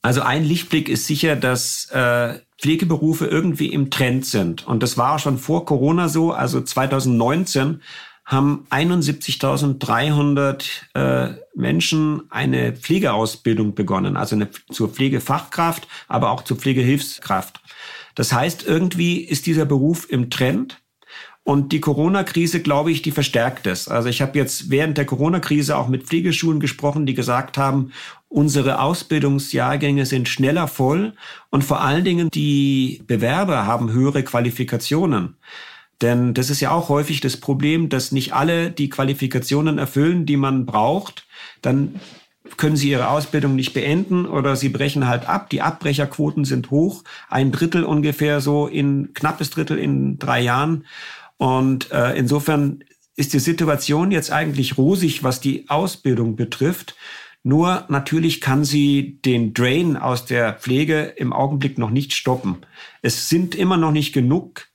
Also 0.00 0.22
ein 0.22 0.44
Lichtblick 0.44 0.88
ist 0.88 1.06
sicher, 1.06 1.36
dass 1.36 1.90
äh, 1.90 2.38
Pflegeberufe 2.58 3.26
irgendwie 3.26 3.66
im 3.66 3.90
Trend 3.90 4.24
sind. 4.24 4.66
Und 4.66 4.82
das 4.82 4.96
war 4.96 5.18
schon 5.18 5.36
vor 5.36 5.66
Corona 5.66 6.08
so. 6.08 6.32
Also 6.32 6.62
2019 6.62 7.82
haben 8.24 8.66
71.300 8.70 10.64
äh, 10.94 11.34
Menschen 11.54 12.22
eine 12.30 12.72
Pflegeausbildung 12.72 13.74
begonnen, 13.74 14.16
also 14.16 14.36
eine, 14.36 14.48
zur 14.72 14.88
Pflegefachkraft, 14.88 15.86
aber 16.08 16.30
auch 16.30 16.44
zur 16.44 16.56
Pflegehilfskraft. 16.56 17.60
Das 18.14 18.32
heißt, 18.32 18.64
irgendwie 18.66 19.20
ist 19.20 19.44
dieser 19.44 19.66
Beruf 19.66 20.08
im 20.08 20.30
Trend. 20.30 20.79
Und 21.50 21.72
die 21.72 21.80
Corona-Krise, 21.80 22.62
glaube 22.62 22.92
ich, 22.92 23.02
die 23.02 23.10
verstärkt 23.10 23.66
es. 23.66 23.88
Also 23.88 24.08
ich 24.08 24.22
habe 24.22 24.38
jetzt 24.38 24.70
während 24.70 24.96
der 24.96 25.04
Corona-Krise 25.04 25.76
auch 25.76 25.88
mit 25.88 26.04
Pflegeschulen 26.04 26.60
gesprochen, 26.60 27.06
die 27.06 27.14
gesagt 27.14 27.58
haben, 27.58 27.90
unsere 28.28 28.80
Ausbildungsjahrgänge 28.80 30.06
sind 30.06 30.28
schneller 30.28 30.68
voll 30.68 31.12
und 31.50 31.64
vor 31.64 31.80
allen 31.80 32.04
Dingen 32.04 32.30
die 32.30 33.02
Bewerber 33.08 33.66
haben 33.66 33.90
höhere 33.90 34.22
Qualifikationen. 34.22 35.38
Denn 36.00 36.34
das 36.34 36.50
ist 36.50 36.60
ja 36.60 36.70
auch 36.70 36.88
häufig 36.88 37.20
das 37.20 37.36
Problem, 37.36 37.88
dass 37.88 38.12
nicht 38.12 38.32
alle 38.32 38.70
die 38.70 38.88
Qualifikationen 38.88 39.78
erfüllen, 39.78 40.26
die 40.26 40.36
man 40.36 40.66
braucht. 40.66 41.26
Dann 41.62 41.96
können 42.58 42.76
sie 42.76 42.90
ihre 42.90 43.08
Ausbildung 43.08 43.56
nicht 43.56 43.74
beenden 43.74 44.26
oder 44.26 44.54
sie 44.54 44.68
brechen 44.68 45.08
halt 45.08 45.28
ab. 45.28 45.50
Die 45.50 45.62
Abbrecherquoten 45.62 46.44
sind 46.44 46.70
hoch, 46.70 47.02
ein 47.28 47.50
Drittel 47.50 47.82
ungefähr 47.82 48.40
so 48.40 48.68
in 48.68 49.14
knappes 49.14 49.50
Drittel 49.50 49.78
in 49.78 50.18
drei 50.20 50.40
Jahren. 50.40 50.84
Und 51.40 51.90
äh, 51.90 52.12
insofern 52.18 52.84
ist 53.16 53.32
die 53.32 53.38
Situation 53.38 54.10
jetzt 54.10 54.30
eigentlich 54.30 54.76
rosig, 54.76 55.24
was 55.24 55.40
die 55.40 55.70
Ausbildung 55.70 56.36
betrifft. 56.36 56.96
Nur 57.42 57.86
natürlich 57.88 58.42
kann 58.42 58.62
sie 58.62 59.18
den 59.24 59.54
Drain 59.54 59.96
aus 59.96 60.26
der 60.26 60.52
Pflege 60.52 61.14
im 61.16 61.32
Augenblick 61.32 61.78
noch 61.78 61.88
nicht 61.88 62.12
stoppen. 62.12 62.58
Es 63.00 63.30
sind 63.30 63.54
immer 63.54 63.78
noch 63.78 63.90
nicht 63.90 64.12
genug, 64.12 64.66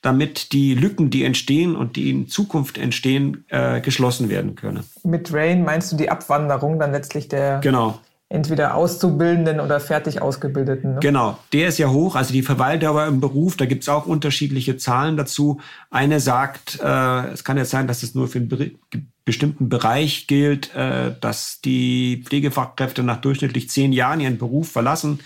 damit 0.00 0.52
die 0.54 0.74
Lücken, 0.74 1.10
die 1.10 1.24
entstehen 1.24 1.76
und 1.76 1.96
die 1.96 2.08
in 2.08 2.26
Zukunft 2.26 2.78
entstehen, 2.78 3.44
äh, 3.48 3.82
geschlossen 3.82 4.30
werden 4.30 4.54
können. 4.54 4.82
Mit 5.02 5.30
Drain 5.30 5.62
meinst 5.62 5.92
du 5.92 5.96
die 5.96 6.08
Abwanderung 6.08 6.78
dann 6.78 6.92
letztlich 6.92 7.28
der 7.28 7.60
genau 7.60 8.00
entweder 8.34 8.74
Auszubildenden 8.74 9.60
oder 9.60 9.78
fertig 9.78 10.20
Ausgebildeten. 10.20 10.94
Ne? 10.94 11.00
Genau, 11.00 11.38
der 11.52 11.68
ist 11.68 11.78
ja 11.78 11.88
hoch. 11.88 12.16
Also 12.16 12.32
die 12.32 12.42
Verweildauer 12.42 13.06
im 13.06 13.20
Beruf, 13.20 13.56
da 13.56 13.64
gibt 13.64 13.84
es 13.84 13.88
auch 13.88 14.06
unterschiedliche 14.06 14.76
Zahlen 14.76 15.16
dazu. 15.16 15.60
Eine 15.90 16.18
sagt, 16.18 16.80
äh, 16.82 17.28
es 17.28 17.44
kann 17.44 17.56
jetzt 17.56 17.70
sein, 17.70 17.86
dass 17.86 18.02
es 18.02 18.14
nur 18.14 18.26
für 18.26 18.38
einen 18.38 18.78
bestimmten 19.24 19.68
Bereich 19.68 20.26
gilt, 20.26 20.74
äh, 20.74 21.14
dass 21.20 21.60
die 21.64 22.22
Pflegefachkräfte 22.26 23.04
nach 23.04 23.20
durchschnittlich 23.20 23.70
zehn 23.70 23.92
Jahren 23.92 24.20
ihren 24.20 24.38
Beruf 24.38 24.72
verlassen. 24.72 25.20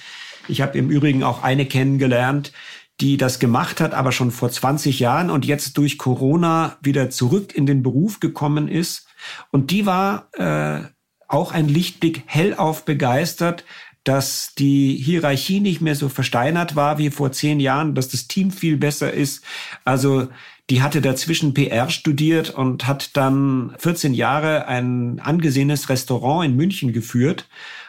Ich 0.46 0.60
habe 0.60 0.76
im 0.76 0.90
Übrigen 0.90 1.24
auch 1.24 1.42
eine 1.42 1.64
kennengelernt, 1.64 2.52
die 3.00 3.16
das 3.16 3.38
gemacht 3.38 3.80
hat, 3.80 3.94
aber 3.94 4.12
schon 4.12 4.30
vor 4.30 4.50
20 4.50 5.00
Jahren 5.00 5.30
und 5.30 5.46
jetzt 5.46 5.78
durch 5.78 5.98
Corona 5.98 6.76
wieder 6.82 7.10
zurück 7.10 7.54
in 7.54 7.64
den 7.64 7.82
Beruf 7.82 8.20
gekommen 8.20 8.68
ist. 8.68 9.06
Und 9.50 9.70
die 9.70 9.86
war 9.86 10.28
äh, 10.32 10.88
auch 11.28 11.52
ein 11.52 11.68
Lichtblick 11.68 12.24
hellauf 12.26 12.84
begeistert, 12.84 13.64
dass 14.04 14.54
die 14.56 14.96
Hierarchie 14.96 15.60
nicht 15.60 15.80
mehr 15.82 15.94
so 15.94 16.08
versteinert 16.08 16.74
war 16.76 16.98
wie 16.98 17.10
vor 17.10 17.30
zehn 17.30 17.60
Jahren, 17.60 17.94
dass 17.94 18.08
das 18.08 18.26
Team 18.26 18.50
viel 18.50 18.78
besser 18.78 19.12
ist. 19.12 19.44
Also 19.84 20.28
die 20.70 20.82
hatte 20.82 21.00
dazwischen 21.00 21.54
PR 21.54 21.90
studiert 21.90 22.50
und 22.50 22.86
hat 22.86 23.16
dann 23.16 23.74
14 23.78 24.14
Jahre 24.14 24.66
ein 24.66 25.20
angesehenes 25.20 25.88
Restaurant 25.88 26.46
in 26.46 26.56
München 26.56 26.92
geführt. 26.92 27.48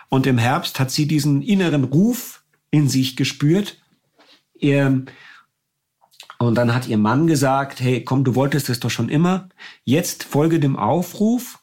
Und 0.10 0.28
im 0.28 0.38
Herbst 0.38 0.80
hat 0.80 0.91
sie 0.91 1.08
diesen 1.08 1.41
inneren 1.41 1.86
Ruf 1.86 2.43
in 2.71 2.89
sich 2.89 3.15
gespürt. 3.15 3.82
Und 4.62 5.06
dann 6.39 6.73
hat 6.73 6.88
ihr 6.88 6.97
Mann 6.97 7.28
gesagt, 7.28 7.80
hey, 7.80 8.04
komm, 8.04 8.23
du 8.23 8.36
wolltest 8.36 8.69
es 8.69 8.80
doch 8.80 8.89
schon 8.89 9.10
immer. 9.10 9.49
Jetzt 9.84 10.23
folge 10.23 10.60
dem 10.60 10.78
Aufruf 10.78 11.58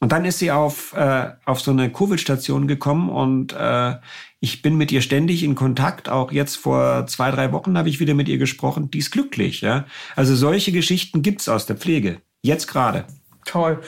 und 0.00 0.12
dann 0.12 0.24
ist 0.24 0.38
sie 0.38 0.50
auf, 0.50 0.94
äh, 0.94 1.28
auf 1.44 1.60
so 1.60 1.70
eine 1.70 1.92
Covid-Station 1.92 2.66
gekommen 2.66 3.10
und 3.10 3.52
äh, 3.52 3.96
ich 4.40 4.62
bin 4.62 4.76
mit 4.76 4.90
ihr 4.90 5.02
ständig 5.02 5.42
in 5.44 5.54
Kontakt. 5.54 6.08
Auch 6.08 6.32
jetzt 6.32 6.56
vor 6.56 7.06
zwei, 7.06 7.30
drei 7.30 7.52
Wochen 7.52 7.76
habe 7.76 7.90
ich 7.90 8.00
wieder 8.00 8.14
mit 8.14 8.26
ihr 8.26 8.38
gesprochen. 8.38 8.90
Die 8.90 8.98
ist 8.98 9.10
glücklich. 9.10 9.60
Ja? 9.60 9.84
Also 10.16 10.34
solche 10.34 10.72
Geschichten 10.72 11.20
gibt's 11.20 11.50
aus 11.50 11.66
der 11.66 11.76
Pflege. 11.76 12.22
Jetzt 12.40 12.66
gerade. 12.66 13.04
Toll. 13.44 13.80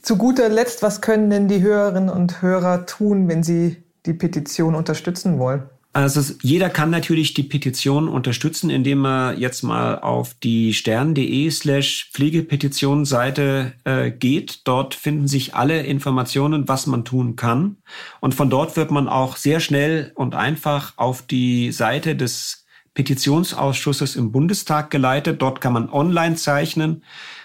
Zu 0.00 0.16
guter 0.16 0.48
Letzt, 0.48 0.82
was 0.82 1.02
können 1.02 1.28
denn 1.28 1.48
die 1.48 1.60
Hörerinnen 1.60 2.08
und 2.08 2.40
Hörer 2.40 2.86
tun, 2.86 3.28
wenn 3.28 3.42
sie 3.42 3.82
die 4.06 4.14
Petition 4.14 4.74
unterstützen 4.74 5.38
wollen? 5.38 5.64
Also 6.04 6.32
jeder 6.42 6.70
kann 6.70 6.90
natürlich 6.90 7.34
die 7.34 7.42
Petition 7.42 8.06
unterstützen, 8.06 8.70
indem 8.70 9.04
er 9.04 9.34
jetzt 9.36 9.64
mal 9.64 9.98
auf 9.98 10.32
die 10.32 10.72
stern.de 10.72 11.50
slash 11.50 12.10
Pflegepetitionsseite 12.12 13.72
äh, 13.82 14.12
geht. 14.12 14.60
Dort 14.62 14.94
finden 14.94 15.26
sich 15.26 15.56
alle 15.56 15.82
Informationen, 15.82 16.68
was 16.68 16.86
man 16.86 17.04
tun 17.04 17.34
kann. 17.34 17.78
Und 18.20 18.36
von 18.36 18.48
dort 18.48 18.76
wird 18.76 18.92
man 18.92 19.08
auch 19.08 19.36
sehr 19.36 19.58
schnell 19.58 20.12
und 20.14 20.36
einfach 20.36 20.92
auf 20.98 21.22
die 21.22 21.72
Seite 21.72 22.14
des 22.14 22.64
Petitionsausschusses 22.94 24.14
im 24.14 24.30
Bundestag 24.30 24.92
geleitet. 24.92 25.42
Dort 25.42 25.60
kann 25.60 25.72
man 25.72 25.90
online 25.90 26.36
zeichnen. 26.36 27.02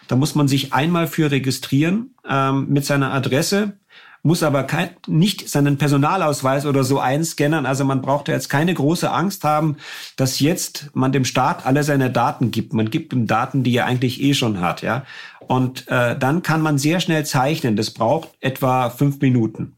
Da 0.08 0.16
muss 0.16 0.36
man 0.36 0.48
sich 0.48 0.74
einmal 0.74 1.08
für 1.08 1.32
registrieren 1.32 2.14
ähm, 2.30 2.68
mit 2.70 2.86
seiner 2.86 3.14
Adresse 3.14 3.80
muss 4.24 4.42
aber 4.42 4.64
kein, 4.64 4.90
nicht 5.06 5.50
seinen 5.50 5.78
Personalausweis 5.78 6.66
oder 6.66 6.86
so 6.86 7.00
einscannen. 7.00 7.66
Also 7.66 7.84
man 7.84 8.02
braucht 8.02 8.30
ja 8.30 8.34
jetzt 8.34 8.50
keine 8.50 8.74
große 8.74 9.12
Angst 9.12 9.44
haben, 9.44 9.76
dass 10.16 10.40
jetzt 10.40 10.90
man 10.94 11.12
dem 11.12 11.26
Staat 11.26 11.66
alle 11.66 11.84
seine 11.84 12.10
Daten 12.10 12.50
gibt. 12.50 12.74
Man 12.74 12.90
gibt 12.90 13.12
ihm 13.12 13.28
Daten, 13.28 13.64
die 13.64 13.76
er 13.76 13.86
eigentlich 13.86 14.22
eh 14.22 14.34
schon 14.34 14.62
hat, 14.62 14.82
ja. 14.82 15.06
Und 15.40 15.90
äh, 15.90 16.18
dann 16.18 16.42
kann 16.42 16.62
man 16.62 16.78
sehr 16.78 17.02
schnell 17.02 17.26
zeichnen. 17.26 17.76
Das 17.76 17.92
braucht 17.92 18.30
etwa 18.40 18.90
fünf 18.90 19.20
Minuten. 19.20 19.76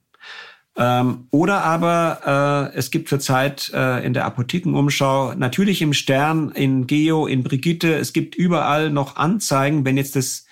Ähm, 0.78 1.28
oder 1.32 1.64
aber 1.64 2.72
äh, 2.74 2.78
es 2.78 2.92
gibt 2.92 3.10
zurzeit 3.10 3.72
äh, 3.74 4.06
in 4.06 4.14
der 4.14 4.26
Apothekenumschau, 4.26 5.34
natürlich 5.36 5.82
im 5.82 5.94
Stern, 5.94 6.52
in 6.52 6.86
Geo, 6.86 7.28
in 7.28 7.44
Brigitte, 7.44 7.96
es 7.96 8.12
gibt 8.14 8.36
überall 8.36 8.92
noch 8.92 9.16
Anzeigen, 9.16 9.86
wenn 9.86 9.96
jetzt 9.98 10.16
das 10.18 10.45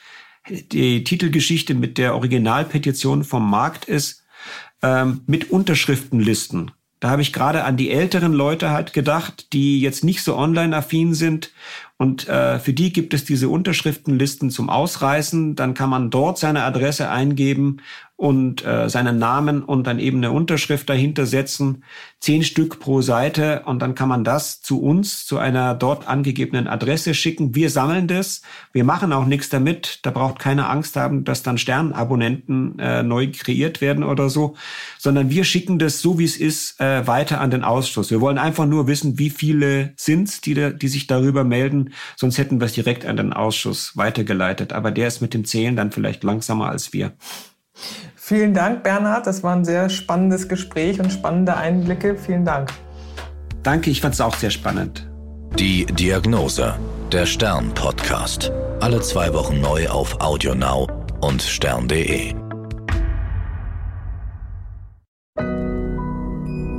die 0.49 1.03
Titelgeschichte 1.03 1.73
mit 1.73 1.97
der 1.97 2.15
Originalpetition 2.15 3.23
vom 3.23 3.49
Markt 3.49 3.85
ist, 3.85 4.23
ähm, 4.81 5.21
mit 5.25 5.51
Unterschriftenlisten. 5.51 6.71
Da 6.99 7.09
habe 7.09 7.21
ich 7.21 7.33
gerade 7.33 7.65
an 7.65 7.75
die 7.75 7.91
älteren 7.91 8.33
Leute 8.33 8.69
halt 8.69 8.93
gedacht, 8.93 9.51
die 9.51 9.81
jetzt 9.81 10.03
nicht 10.03 10.23
so 10.23 10.37
online-affin 10.37 11.13
sind. 11.13 11.51
Und 11.97 12.27
äh, 12.27 12.59
für 12.59 12.73
die 12.73 12.91
gibt 12.91 13.13
es 13.13 13.23
diese 13.23 13.49
Unterschriftenlisten 13.49 14.49
zum 14.49 14.69
Ausreißen. 14.69 15.55
Dann 15.55 15.73
kann 15.73 15.89
man 15.89 16.09
dort 16.09 16.37
seine 16.37 16.63
Adresse 16.63 17.09
eingeben 17.09 17.81
und 18.15 18.63
äh, 18.63 18.89
seinen 18.89 19.17
Namen 19.17 19.63
und 19.63 19.85
dann 19.85 19.99
eben 19.99 20.19
eine 20.19 20.31
Unterschrift 20.31 20.89
dahinter 20.89 21.25
setzen. 21.25 21.83
Zehn 22.19 22.43
Stück 22.43 22.79
pro 22.79 23.01
Seite 23.01 23.63
und 23.65 23.81
dann 23.81 23.95
kann 23.95 24.07
man 24.07 24.23
das 24.23 24.61
zu 24.61 24.81
uns, 24.81 25.25
zu 25.25 25.39
einer 25.39 25.73
dort 25.75 26.07
angegebenen 26.07 26.67
Adresse 26.67 27.15
schicken. 27.15 27.53
Wir 27.53 27.69
sammeln 27.69 28.07
das. 28.07 28.41
Wir 28.71 28.85
machen 28.85 29.11
auch 29.11 29.25
nichts 29.25 29.49
damit. 29.49 29.99
Da 30.03 30.11
braucht 30.11 30.39
keine 30.39 30.69
Angst 30.69 30.95
haben, 30.95 31.25
dass 31.25 31.43
dann 31.43 31.57
Sternabonnenten 31.57 32.79
äh, 32.79 33.03
neu 33.03 33.29
kreiert 33.29 33.81
werden 33.81 34.05
oder 34.05 34.29
so, 34.29 34.55
sondern 34.99 35.29
wir 35.29 35.43
schicken 35.43 35.77
das 35.77 35.99
so, 35.99 36.17
wie 36.17 36.23
es 36.23 36.37
ist, 36.37 36.79
äh, 36.79 37.05
weiter 37.05 37.41
an 37.41 37.51
den 37.51 37.65
Ausschuss. 37.65 38.09
Wir 38.09 38.21
wollen 38.21 38.37
einfach 38.37 38.67
nur 38.67 38.87
wissen, 38.87 39.19
wie 39.19 39.31
viele 39.31 39.93
sind, 39.97 40.45
die, 40.45 40.77
die 40.77 40.87
sich 40.87 41.07
darüber 41.07 41.43
melden. 41.43 41.82
Sonst 42.15 42.37
hätten 42.37 42.59
wir 42.59 42.65
es 42.65 42.73
direkt 42.73 43.05
an 43.05 43.17
den 43.17 43.33
Ausschuss 43.33 43.95
weitergeleitet. 43.95 44.73
Aber 44.73 44.91
der 44.91 45.07
ist 45.07 45.21
mit 45.21 45.33
dem 45.33 45.45
Zählen 45.45 45.75
dann 45.75 45.91
vielleicht 45.91 46.23
langsamer 46.23 46.69
als 46.69 46.93
wir. 46.93 47.13
Vielen 48.15 48.53
Dank, 48.53 48.83
Bernhard. 48.83 49.27
Das 49.27 49.43
war 49.43 49.55
ein 49.55 49.65
sehr 49.65 49.89
spannendes 49.89 50.47
Gespräch 50.47 50.99
und 50.99 51.11
spannende 51.11 51.57
Einblicke. 51.57 52.15
Vielen 52.15 52.45
Dank. 52.45 52.71
Danke, 53.63 53.89
ich 53.89 54.01
fand 54.01 54.13
es 54.13 54.21
auch 54.21 54.35
sehr 54.35 54.49
spannend. 54.49 55.09
Die 55.59 55.85
Diagnose, 55.85 56.75
der 57.11 57.25
Stern-Podcast. 57.25 58.51
Alle 58.79 59.01
zwei 59.01 59.33
Wochen 59.33 59.61
neu 59.61 59.87
auf 59.87 60.19
AudioNow 60.19 60.87
und 61.21 61.41
stern.de. 61.41 62.33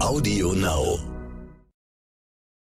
AudioNow. 0.00 1.03